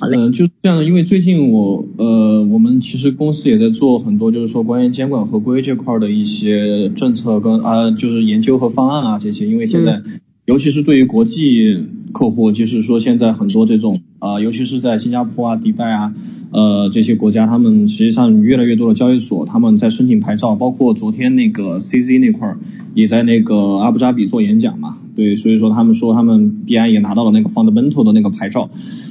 [0.00, 9.46] 嗯，就是这样的，因为最近我呃，我们其实公司也在做很多，就是说关于监管合规这块的一些政策跟啊，就是研究和方案啊这些。
[9.46, 10.02] 因为现在，
[10.44, 16.14] 尤其是对于国际客户，就是说现在很多这种啊，尤其是在新加坡啊、迪拜啊。
[16.52, 22.58] 呃，这些国家他们实际上越来越多的交易所他们在申请牌照，包括昨天那个 CZ 那块儿
[22.94, 28.68] 也在那个阿布扎比做演讲嘛，对，所以说他们说他们币安也拿到了那个 fundamental 的那个牌照，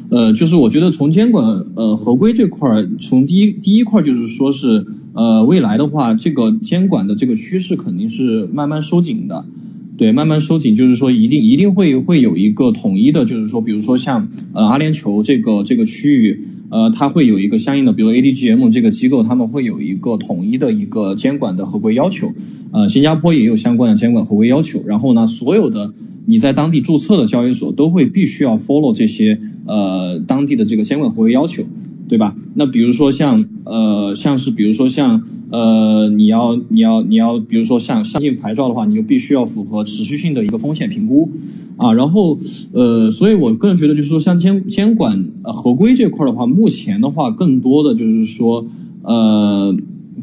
[0.10, 9.46] 呃，就是我觉得从监管呃合规这块儿，从第一第一块就是说是呃未来的话，这个监管的这个趋势肯定是慢慢收紧的。
[10.00, 22.32] 对，慢慢收紧，就是说一定一定会会有一个统一的，就是说，比如说像呃阿联酋这个这个区域，呃，它会有一个相应的，比如 ADGM 这个机构，他们会有一个统一的一个监管的合规要求，
[22.72, 25.94] 呃，新加坡也有相关的监管合规要求，然后呢，所有的
[26.26, 31.64] 你在当地注册的交易所都会必须要 follow 这些呃当地的这个监管合规要求，
[32.10, 32.36] 对吧？
[32.56, 35.24] 那比如说像呃像是比如说像。
[35.52, 41.32] 呃，你要你要你要，比如说像相信牌照的话，你就必须要符合持续性的一个风险评估
[41.76, 41.92] 啊。
[41.94, 42.38] 然后
[42.72, 48.68] 呃，所以我个人觉得就是说，像监监管合规这块的话，目前的话，更多的就是说
[49.02, 49.76] 呃，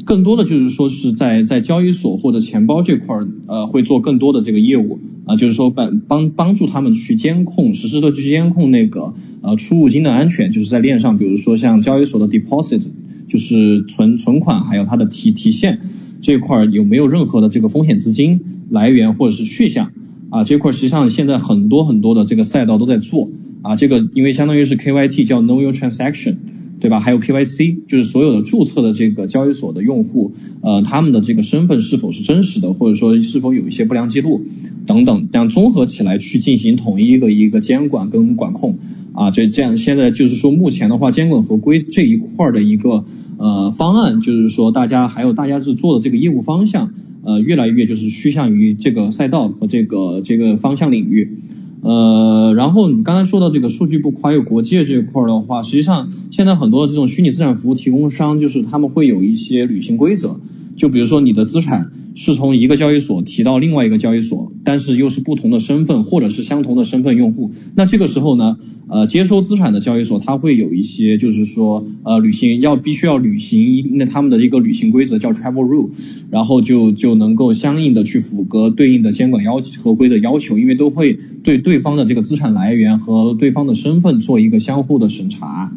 [0.05, 12.87] 更多的就是说是在在交易所或者钱包这块儿呃，会做更多的这个业务啊，就是说帮帮帮助他们去监控，实时的去监控那个呃出入金的安全，就是在链上，比如说像交易所的 deposit。
[13.27, 15.81] 就是存存款还有它的提提现
[16.21, 18.39] 这块儿有没有任何的这个风险资金
[18.69, 19.91] 来源或者是去向
[20.29, 20.45] 啊？
[20.45, 23.29] 这块儿实际上现在很多很多的这个赛道都在做
[23.63, 26.37] 啊，这个因为相当于是 KYT 叫 Know Your Transaction，
[26.79, 26.99] 对吧？
[26.99, 34.43] 还有 KYC，就是所有的注册的这个交易所的用户，呃，他们的这个身份是否是真实的，或者说是否有一些不良记录
[34.85, 38.77] 等等，这样综合起来去进行统一的一个监管跟管控
[39.13, 39.31] 啊。
[39.31, 43.05] 这这样现在就是说目前的话，监管合规这一块的一个
[43.37, 51.37] 呃方案，就是说大家还有大家是做的这个业务方向，呃，越来越就是趋向于这个赛道和这个这个方向领域。
[51.81, 60.39] 呃，然后你刚才说到这个数据不跨越国界这一块的话，实际上现在很多的这种虚拟资产服务提供商，就是他们会有一些履行规则，
[60.75, 68.57] 就比如说你的资产是从一个交易所提到另外一个交易所，但是又是不同的身份或者是相同的身份用户，那这个时候呢？
[68.89, 75.89] 呃，接收资产的交易所，它会有一些，就是说，呃，履行要必须要履行那他们的一个履行规则叫 travel rule，
[76.31, 85.73] 然后就就能够相应的去符合对应的监管要合规的要求，因为都会对对方的这个资产来源和对方的身份做一个相互的审查。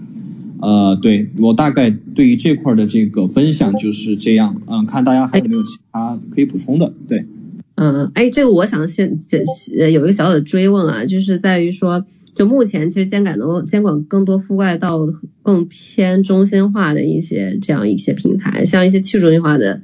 [0.61, 6.93] 呃，对我大概对于这块的这个分享就是这样，嗯，看大家还有没有其他可以补充的？
[7.09, 7.27] 对，
[7.83, 9.43] 嗯，哎，这个我想先先
[9.91, 12.05] 有一个小小的追问啊，就是在于说。
[12.37, 15.01] 就目前，其实监管的监管更多覆盖到
[15.43, 19.83] 更偏中心化的一些这样一些平台，像一些去中心化的，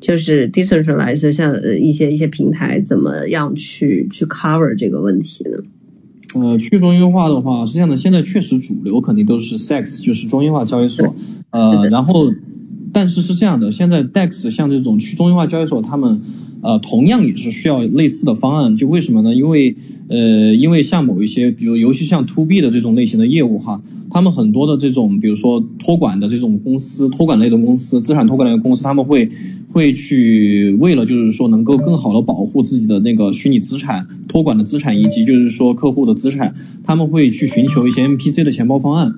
[0.00, 5.58] 就是 decentralized 像一些一些平台，怎么样去去 cover 这个问题呢？
[6.34, 11.14] 呃，去中心化的话，是这样的，现在确实主流肯定都是 SEX，就是中心化交易所。
[11.50, 12.32] 呃，然后，
[12.92, 16.20] 但是是这样的，现在 DEX 像这种去中心化交易所，他们。
[16.64, 19.34] 呃，同样也是需要类似的方案，就为什么呢？
[19.34, 19.74] 因为
[20.06, 29.28] 呃，因为像某一些，比如尤其像 to B 的这种类型的业务哈，他们很多的这种，比如说托管的这种公司，托管类的公司，资产托管类的公司，他们会
[29.72, 39.14] 会去为了就是说能够更好的保护自己的那个虚拟资产托管的资产以及就是说客户的资产，他们会去寻求一些 MPC 的钱包方案。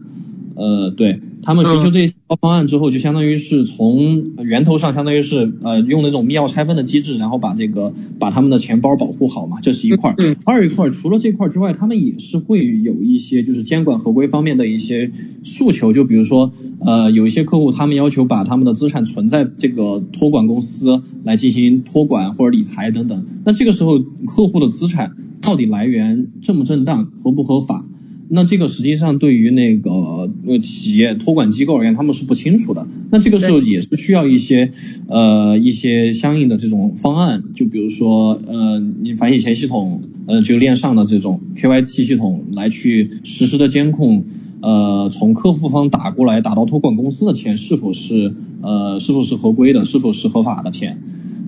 [0.57, 10.17] 呃，对他们寻求这些方案之后，就相当于是从源头上，相当于是呃用那种密钥拆分的机制，然后把这个把他们的钱包保护好嘛，这是一块儿。
[10.45, 15.13] 二一块儿，除了这块儿之外，他们也是会有一些就是监管合规方面的一些
[15.45, 27.85] 诉求，就比如说呃有一些客户他们要求把他们的资产存在这个托管公司来进行托管或者理财等等，那这个时候客户的资产到底来源正不正当，合不合法？
[28.29, 32.87] 那这个实际上对于那个呃企业托管机构而言，他们是不清楚的。
[33.11, 34.71] 那这个时候也是需要一些
[35.09, 44.25] 呃一些相应的这种方案，就比如说呃你反洗钱系统，呃就链上的这种 KYC 系统来去实时的监控，
[44.63, 50.99] 呃从客户方打过来打到托管公司的钱是否是呃是否是合规的，是否是合法的钱。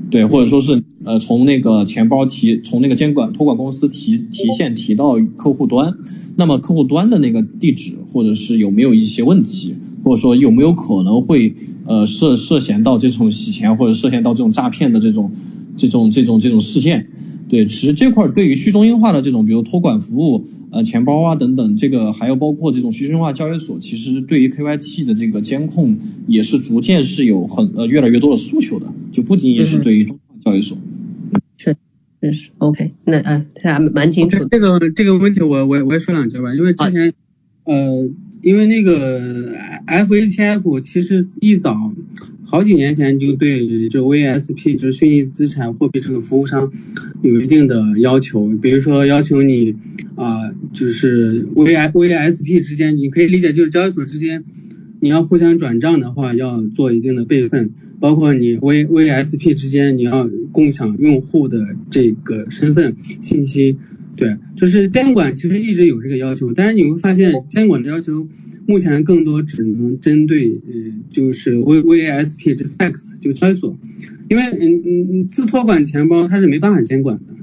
[0.08, 5.94] 对，或者说是呃从那个钱包提，从那个监管托管公司提提现提到客户端，
[6.36, 11.54] 那么客户端的那个地址或者是有没有一些问题，或者说有没有可能会
[11.86, 15.30] 呃涉涉嫌到这种洗钱或者涉嫌到这种诈骗的这种
[15.76, 17.06] 这种这种这种事件？
[17.48, 25.96] 对，其实这块对于去中心化的这种，比如托管服务，呃，钱包啊等等，这个还有包括这种去中心化交易所，其实对于 KYT 的这个监控
[26.26, 30.76] 也是逐渐是有很呃越来越多的诉求的，就不仅仅是对于中心化交易所。
[31.56, 31.76] 确
[32.20, 34.44] 确实，OK，那嗯，这还蛮清楚。
[34.50, 37.12] 这个这个问题我我我也说两句吧，因为之前
[37.64, 38.08] 呃，
[38.42, 39.52] 因为那个
[39.86, 41.92] FATF 其实一早。
[42.48, 46.70] 好几年前就对这 VSP 就是虚拟资产货币这个服务商
[47.20, 49.74] 有一定的要求，比如说要求你
[50.14, 54.44] 啊，就是 V VSP 之间，你可以理解就是交易所之间
[55.00, 63.76] 你要互相转账的话，要做一定的备份，包括你 V VSP 之间你要共享用户的这个身份信息。
[64.16, 68.26] 对，就是监管其实一直有这个要求，但是你会发现监管的要求
[68.66, 73.78] 目前更多只能针对呃，就是 V V S P 这 SEX 就交易所，
[74.30, 77.34] 因为嗯嗯自托管钱包它是没办法监管的，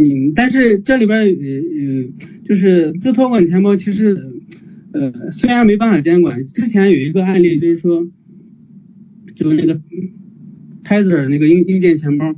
[0.00, 2.04] 你但是这里边呃呃
[2.48, 4.32] 就是自托管钱包其实
[4.92, 8.06] 呃虽然没办法监管，之前有一个案例就是说，
[9.34, 9.80] 就那个
[10.84, 12.34] Tether 那个硬硬件钱包。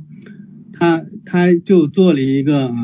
[0.79, 2.75] 他他就做了一个呃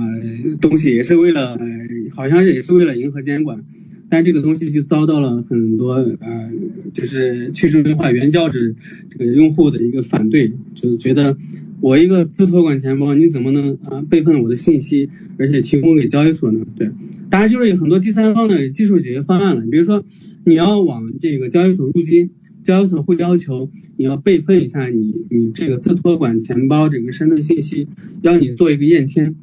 [0.59, 1.67] 东西，也是为了呃
[2.15, 3.63] 好像也是为了迎合监管，
[4.09, 6.51] 但这个东西就遭到了很多呃
[6.91, 8.75] 就是去中心化原教旨
[9.11, 11.37] 这个用户的一个反对，就是觉得
[11.81, 16.65] 我一个自托管钱包，你怎么能啊备份我的信息，而且提供给交易所呢？
[16.75, 16.89] 对，
[17.29, 20.03] 当然就是有很多第三方的技术解决方案了，比如说
[20.45, 22.31] 你要往这个交易所入金。
[22.63, 27.87] 交易所会要求你要备份一下你你这个自托管钱包整个身份信息，
[28.21, 29.35] 要你做一个验签，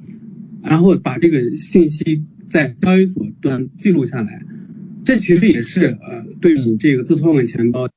[0.63, 4.43] 然后把这个信息在交易所端记录下来，
[5.05, 7.89] 这其实也是呃对你这个自托管钱包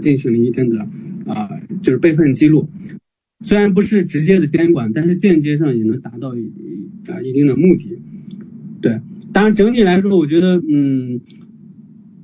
[0.00, 0.88] 进行了一定的
[1.26, 1.50] 啊
[1.82, 2.68] 就是备份记录。
[3.40, 6.34] 虽然不是直接的监管，但是间接上也能达到
[7.08, 7.98] 啊一定的目的。
[8.80, 9.00] 对，
[9.32, 11.20] 当然整体来说，我觉得嗯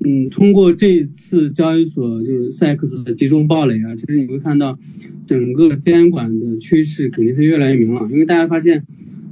[0.02, 4.78] 嗯，通过这一次交易所就是 SEX 的集中暴雷啊，其实你会看到
[5.26, 8.86] 整个监管的趋势肯定是越来越明朗，因为大家发现，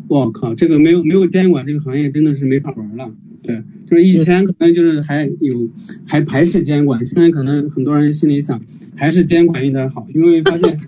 [0.09, 3.14] 我靠，这个没有没有监管，这个行业真的是没法玩了。
[3.43, 5.71] 对，就是以前可能就是还有
[6.05, 8.61] 还排斥监管，现在可能很多人心里想
[8.95, 10.79] 还是监管一点好，因为发现。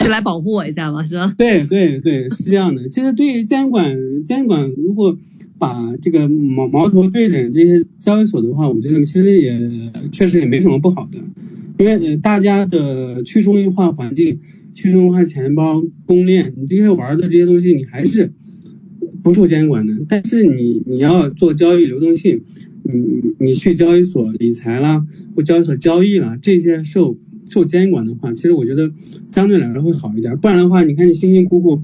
[0.00, 1.34] 就来保护我一下嘛，是吧？
[1.36, 2.88] 对对对，是这样的。
[2.88, 5.18] 其实对于监管，监管如果
[5.60, 11.18] 把这个矛矛头对准这些交易所的话，我觉得其实也确实也没什么不好的，
[11.78, 14.40] 因为大家的去中心化环境、
[14.74, 18.32] 去中心化钱包、公链，你这些玩的这些东西，你还是
[19.22, 19.94] 不受监管的。
[20.08, 22.40] 但是你你要做交易流动性，
[22.82, 25.06] 你你去交易所理财啦，
[25.36, 27.18] 或交易所交易啦，这些受。
[27.52, 28.92] 受监管的话，其实我觉得
[29.26, 30.38] 相对来说会好一点。
[30.38, 31.82] 不然的话，你看你辛辛苦苦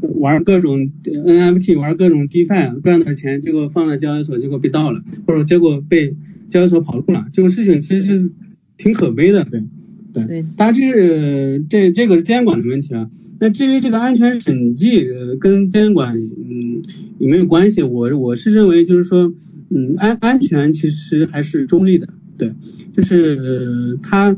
[0.00, 6.14] 玩各种 NFT，玩各种 DeFi，赚的钱结果放在交易所，结果被盗了，或者结果被
[6.50, 8.32] 交易所跑路了，这种事情其实是
[8.76, 9.44] 挺可悲的。
[9.44, 13.10] 对对，当然这是这这个是监管的问题啊。
[13.38, 15.06] 那至于这个安全审计
[15.40, 16.82] 跟监管嗯
[17.18, 17.82] 有没有关系？
[17.82, 19.34] 我我是认为就是说
[19.68, 22.08] 嗯安安全其实还是中立的。
[22.38, 22.52] 对，
[22.94, 24.36] 就是呃，它，呃，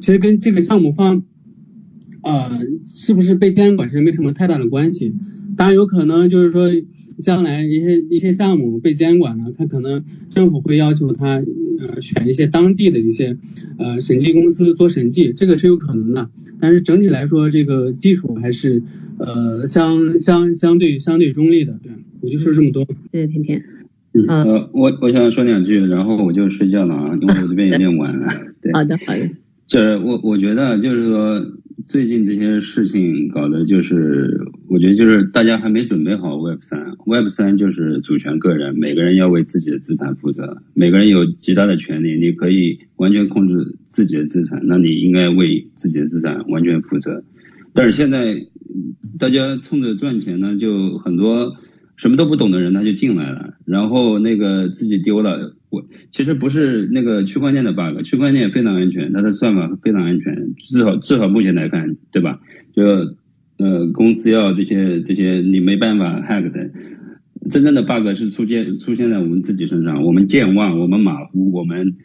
[0.00, 1.22] 其实跟这个项目方，
[2.26, 2.50] 啊，
[2.92, 5.14] 是不是被监管其实没什么太大的关系。
[5.56, 6.68] 当然有可能就是说，
[7.22, 13.36] 将来一些一些项目被监管了，他可能政府会要求他，呃，选一些当地的一些，
[13.78, 16.30] 呃，审计公司做审计，这个是有可能的。
[16.58, 18.82] 但是整体来说，这个技术还是，
[19.18, 21.78] 呃，相相相对相对中立的。
[21.82, 22.86] 对，我就说这么多。
[23.12, 23.62] 谢谢甜甜。
[24.12, 28.26] 嗯呃，我我想说两句，然后我就睡觉了啊，因为我这边有点晚了。
[28.62, 29.30] 对，好的好的。
[29.66, 31.44] 就是我我觉得就是说，
[31.86, 47.22] 最近这些事情搞的就是，我觉得就是大家还没准备好 Web 三，Web 三就是主权个人，每个人要为自己的资产负责，每个人有极大的权利，你可以完全控制自己的资产，那你应该为自己的资产完全负责。
[47.74, 48.34] 但是现在
[49.18, 51.56] 大家冲着赚钱呢，就很多。
[51.96, 55.54] 什么都不懂的人他就进来了，然后那个自己丢了。
[55.68, 62.40] 我其实不是那个区块链的 bug，区块链非常安全，它的算法非常安全，至少至少目前来看，对吧？
[62.72, 62.84] 就
[63.58, 66.70] 呃公司要这些这些你没办法 hack 的，
[67.50, 71.96] 真正的 bug 是出现出现在我们自己身上，我们健忘，我们马虎，我们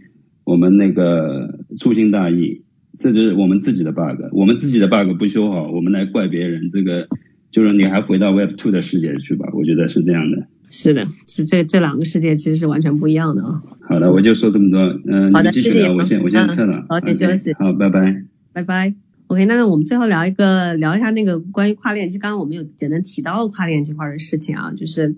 [0.43, 2.63] 我们那个粗心大意，
[2.97, 7.07] 这就是我们自己的 bug，我们自己的 bug 不修好，我们来怪别人这个。
[7.51, 10.47] 就是你还回到 Web Two 的世界去吧，我觉得是这样的。
[10.69, 13.61] 是的，是这这两个世界其实是完全不一样的啊。
[13.81, 14.79] 好的，我就说这么多。
[15.05, 16.85] 嗯，好的，继续聊，我先我先撤了。
[16.87, 17.53] 好，先休息。
[17.53, 18.23] 好，拜拜。
[18.53, 18.95] 拜拜。
[19.27, 25.15] OK，那我们最后聊一个聊一下那个关于跨链，其实刚刚我们有简单提到跨链这块的事情啊，就是。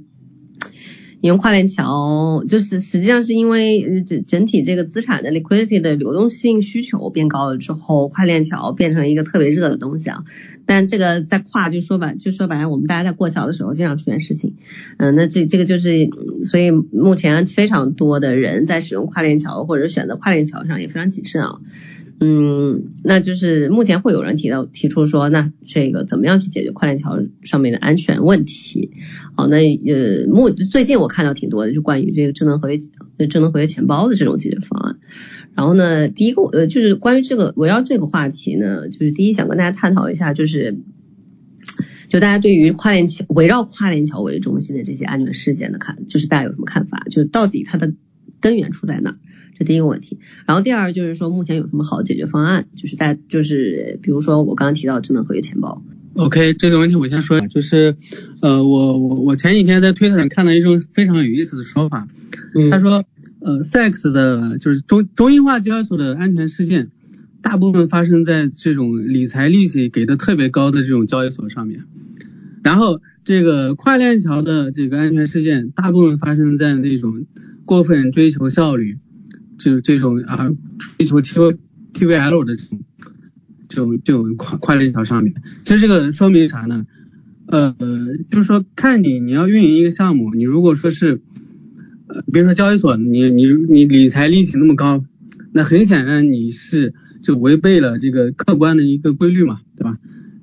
[1.23, 10.25] 你用跨链桥，就是实际上是因为整整体这个资产的 liquidity 的流动性需求变高了之后，跨链桥变成一个特别热的东西啊。
[10.65, 14.55] 但这个在跨，就说白就说白了，我们大家在过桥的时候经常出现事情，
[14.97, 16.09] 嗯，那这这个就是，
[16.43, 21.61] 所以目前非常多的人在使用跨链桥或者选择跨链桥上也非常谨慎啊。
[22.25, 28.91] 嗯，那就是目前会有人提到提出说，那这个怎么样去解决跨链桥上面的安全问题？
[29.35, 32.77] 好，那呃，目最近我看到挺多的，就关于这个智能合约、
[33.27, 34.99] 智能合约钱包的这种解决方案。
[35.53, 40.77] 然后呢，第一个呃，就是关于这个围绕这个话题呢，就是第一想跟大家探讨一下，就是
[42.07, 47.03] 就大家对于跨链桥围绕跨链桥为中心的这些安全事件的看，就是大家有什么看法？
[47.09, 47.93] 就是到底它的
[48.39, 49.17] 根源出在哪儿？
[49.63, 52.67] 这第一个问题，然后第二就是说目前有什么好的解决方案？
[52.75, 55.81] 就是大就是比如说我刚刚提到智能合约钱包。
[56.15, 57.95] OK，这个问题我先说，就是
[58.41, 62.07] 呃我我我前几天在推特上看到一种非常有意思的说法，
[62.69, 63.03] 他说
[63.39, 66.91] 呃 SEX 的就是中中心化交易所的安全事件，
[67.41, 71.85] 大部分发生在这种理财利息给的特别高的这种交易所上面，
[72.63, 77.25] 然后这个跨链桥的这个安全事件，大部分发生在那种
[77.65, 78.97] 过分追求效率。
[79.57, 80.49] 就这种啊，
[80.97, 81.57] 追求 T V
[81.93, 82.79] T V L 的这种
[83.69, 85.33] 这种这种跨跨链条上面，
[85.63, 86.85] 其实这个说明啥呢？
[87.45, 87.75] 呃，
[88.29, 91.21] 就是说看你你要运营一个项目，你如果说是
[92.07, 95.03] 呃，比如说交易所，你你你理财利息那么高，
[95.51, 99.97] 那很显然你是就违背了这个客观的一个规律嘛，对吧？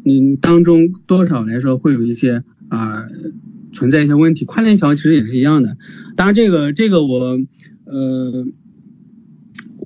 [0.05, 3.07] 你当中多少来说会有一些啊
[3.73, 5.77] 存在一些问题，跨链桥其实也是一样的。
[6.17, 7.41] 当然这个这个我。
[7.93, 8.47] 呃，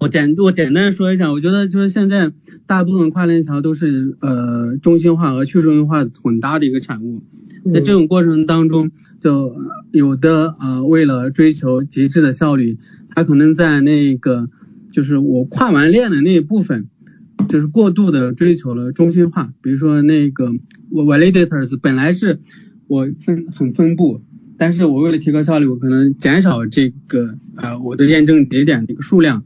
[0.04, 2.30] 我简我简单说一下，我觉得就是现在
[2.66, 7.22] 大部分跨链桥都是呃中心化和去中心化混搭的一个产物。
[7.72, 9.56] 在这种过程当中，就
[9.92, 12.76] 有的呃为了追求极致的效率，
[13.14, 14.50] 它可能在那个
[14.92, 16.88] 就是我跨完链的那一部分，
[17.48, 19.54] 就是过度的追求了中心化。
[19.62, 20.52] 比如说那个
[20.90, 22.40] 我 validators 本来是
[22.88, 24.20] 我分很分布，
[24.58, 29.44] 但是我为了提高效率，我可能减少这个呃我的验证节点的一个数量。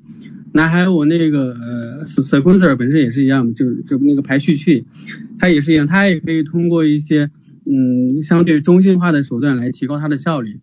[0.52, 4.86] 那还有我那个呃 sequencer 本身也是一样的，就是就那个排序器，
[5.38, 7.30] 它也是一样，它也可以通过一些。
[7.70, 10.58] 嗯，相对中心化的手段来提高它的效率，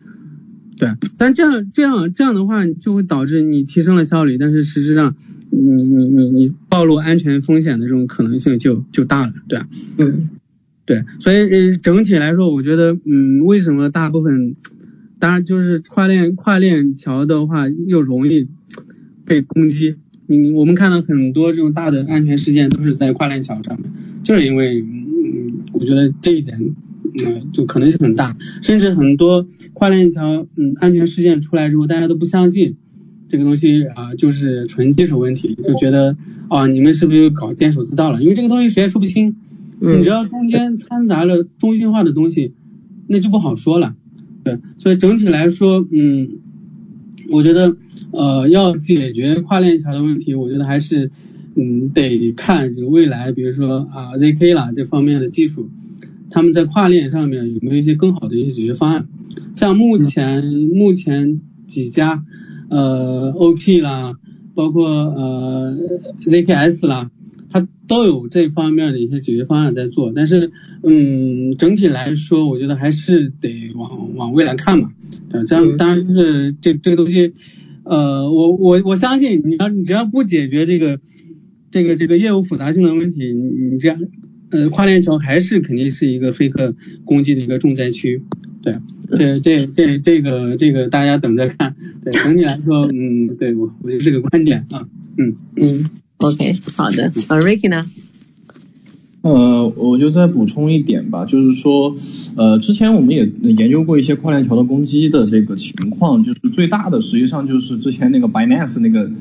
[0.75, 5.15] 对，但这样这样这样的话，就会导致你提升了效率，但是实质上
[5.51, 9.67] 你你你你暴露安全风险的这种可能性就就大了，对吧？
[9.99, 10.29] 嗯，
[10.85, 14.55] 对，所以整体来说，我觉得，嗯，为什么大部分，
[15.19, 18.47] 当然就是跨链跨链桥的话又容易
[19.25, 19.95] 被攻击，
[20.27, 23.91] 你我们看到很多这种大的安全事件都是在跨链桥上面，
[24.23, 26.75] 就是因为，嗯，我觉得这一点。
[27.25, 32.75] 嗯，就可能性很大，甚至很多跨链桥，嗯，安全事件出来之后，大家都不相信
[33.29, 36.17] 这个东西啊，就是纯技术问题，就觉得
[36.49, 38.21] 啊，你们是不是又搞监守自盗了？
[38.21, 39.37] 因为这个东西谁也说不清，
[39.79, 42.51] 你只要中间掺杂了中心化的东西，
[43.07, 43.95] 那就不好说了。
[44.43, 46.39] 对，所以整体来说，嗯，
[47.29, 47.77] 我觉得
[48.11, 51.11] 呃，要解决跨链桥的问题，我觉得还是
[51.55, 55.69] 嗯，得看这个未来，比如说啊，zk 啦这方面的技术。
[56.31, 59.07] 他们在跨链上面有没有一些更好的一些解决方案？
[59.53, 62.25] 像目前目前几家
[62.69, 64.15] 呃 OP 啦，
[64.53, 65.77] 包括呃
[66.21, 67.09] ZKS 啦，
[67.49, 70.11] 它都有这方面的一些解决方案在做。
[70.13, 70.51] 但是
[70.83, 74.91] 嗯，整体来说，我觉得还是得往往未来看嘛。
[75.29, 77.33] 对，这样当然是这这个东西，
[77.85, 80.99] 呃，我我我相信你要你只要不解决这个
[81.71, 83.99] 这个这个业务复杂性的问题，你你这样。
[84.51, 88.21] 呃，跨链桥还是肯定是一个黑客攻击的一个重灾区，
[88.61, 88.75] 对，
[89.09, 97.89] 这这这这个这个大家等着看，对，整体来说， 嗯，对我我就这个观点啊，嗯嗯，OK，好的，呃，Ricky 呢？
[99.25, 101.95] 呃，我就再补充一点吧，就是说，
[102.35, 109.11] 呃，之前我们也研究过一些跨链桥的攻击的这个情况，就是最大的实际上就是之前那个 Binance 那个。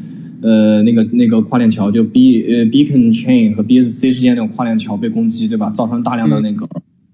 [0.43, 5.71] 呃，那个那个跨链桥就 B 呃 Beacon Chain 和 BSC 之间那种跨链桥被攻击，对吧？
[5.71, 6.69] 造成大量的那个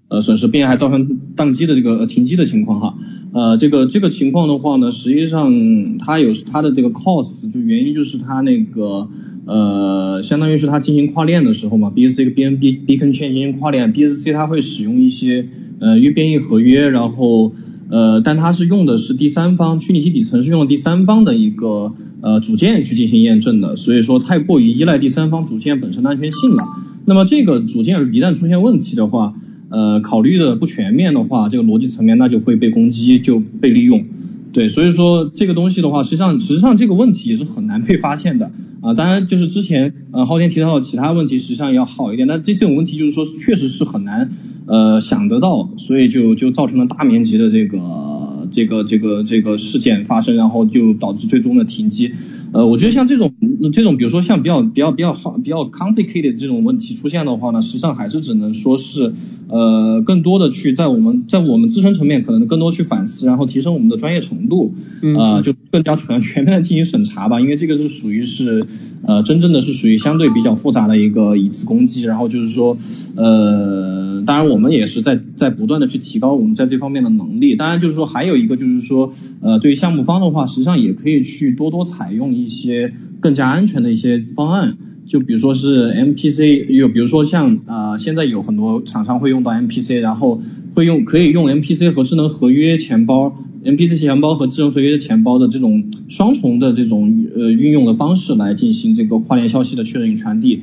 [0.09, 2.97] 呃损失，并且还造成宕机的这个停机的情况哈。
[3.31, 5.53] 呃，这个这个情况的话呢，实际上
[5.99, 9.07] 它有它的这个 cause，就原因就是它那个
[9.45, 15.47] 呃，相当于是它进行跨链的时候嘛，BSC 跟 BNB Beacon Chain 进行跨链，BSC 它会使用一些
[15.79, 17.53] 呃约变异合约，然后
[17.89, 21.93] 呃，但它是用的是第三方虚拟机底层是用第三方的一个。
[22.23, 26.63] 呃，组件去进行验证的，所以说太过于依赖第三方组件本身的安全性了。
[27.03, 29.33] 那么这个组件一旦出现问题的话，
[29.71, 34.05] 呃，考虑的不全面的话，这个逻辑层面那就会被攻击，就被利用。
[34.53, 38.93] 对，所以说这个东西的话，实际上实际上这个问题也是很难被发现的啊。
[38.93, 44.31] 当然就是之前呃昊天提到的其他问题，实际上要好一点，但这这种问题就是说确实是很难
[44.67, 48.30] 呃想得到，所以就就造成了大面积的这个。
[48.51, 52.11] 这个这个这个事件发生，然后就导致最终的停机。
[52.53, 53.33] 呃，我觉得像这种
[53.71, 59.13] 这种，比如说像比较比较比较好比较 complicated 这种问题出现的话呢，实际上还是只能说是
[59.47, 64.73] 呃更多的去在我们在我们自身层面可能更多去反思，然后提升我们的专业程度，
[65.17, 67.39] 啊，就更加全 全面的进行审查吧。
[67.39, 68.65] 因为这个是属于是
[69.07, 72.77] 呃真正的是属于相对比较复杂的一个一次攻击，然后就是说
[73.15, 77.55] 呃，当然我们也是在在不断的去提高我们在这方面的能力。
[77.55, 78.40] 当然就是说还有。
[78.41, 79.11] 一个就是说，
[79.41, 90.41] 呃，对于项目方的话，实际上也可以去多多采用一些更加安全的一些方案，就比如说是 MPC，有比如说像呃，现在有很多厂商会用到 MPC，然后
[90.73, 100.61] 会用可以用 MPC 和智能合约钱包，MPC 钱包和智能合约钱包的这种双重的这种呃运用的方式来进行这个跨链消息的确认与传递。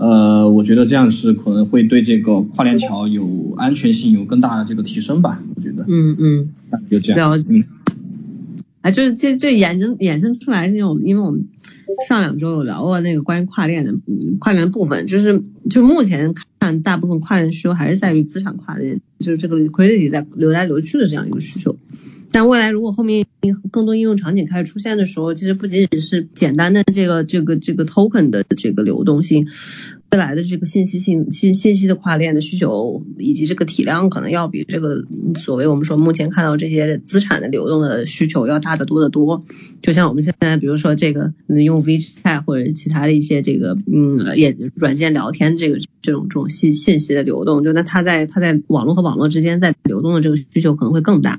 [0.00, 5.84] 呃，我觉得这样是可能会对这个跨链桥有安全性有更大的这个提升吧，我觉得。
[5.86, 6.54] 嗯嗯，
[6.90, 7.44] 就这样。
[7.46, 7.64] 嗯。
[8.80, 11.48] 啊，就是这这衍生衍生出来，因为我们因为我们
[12.08, 13.94] 上两周有聊过那个关于跨链的
[14.38, 21.76] 跨链的部分，就是就目前看大部分跨链需求还是在于资产跨链，就是这个 liquidity 在流来流去的这样一个需求。
[22.32, 23.26] 但未来如果后面
[23.72, 29.48] 更多应用场景开始出现的时候，其实不仅仅是简单的这个这个这个 token 的这个流动性，
[30.12, 35.04] 未来的这个信息性信信息的跨链的需求，以及这个体量，可能要比这个
[35.36, 39.44] 所谓我们说目前看到这些资产的流动的需求要大得多得多。
[39.82, 51.38] 就像我们现在，比如说这个用 WeChat 或者其他的一些这个嗯也软件聊天，这个这种这种信信息的流动，就那它在它在网络和网络之间在流动的这个需求可能会更大，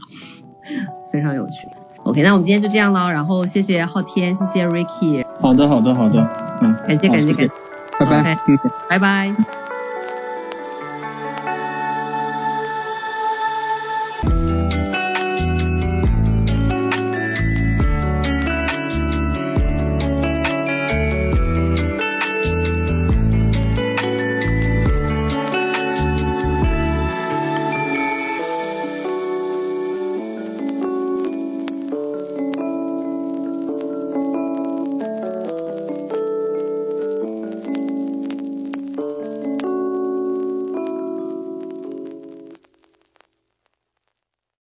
[1.12, 1.68] 非常有趣。
[2.06, 5.26] OK，那我们今天就这样了，然后谢谢昊天，谢谢 Ricky。
[5.42, 6.22] 好的，好的，好的，
[6.62, 7.71] 嗯，感谢感谢感谢。
[8.06, 8.38] 拜拜，
[8.88, 9.61] 拜拜。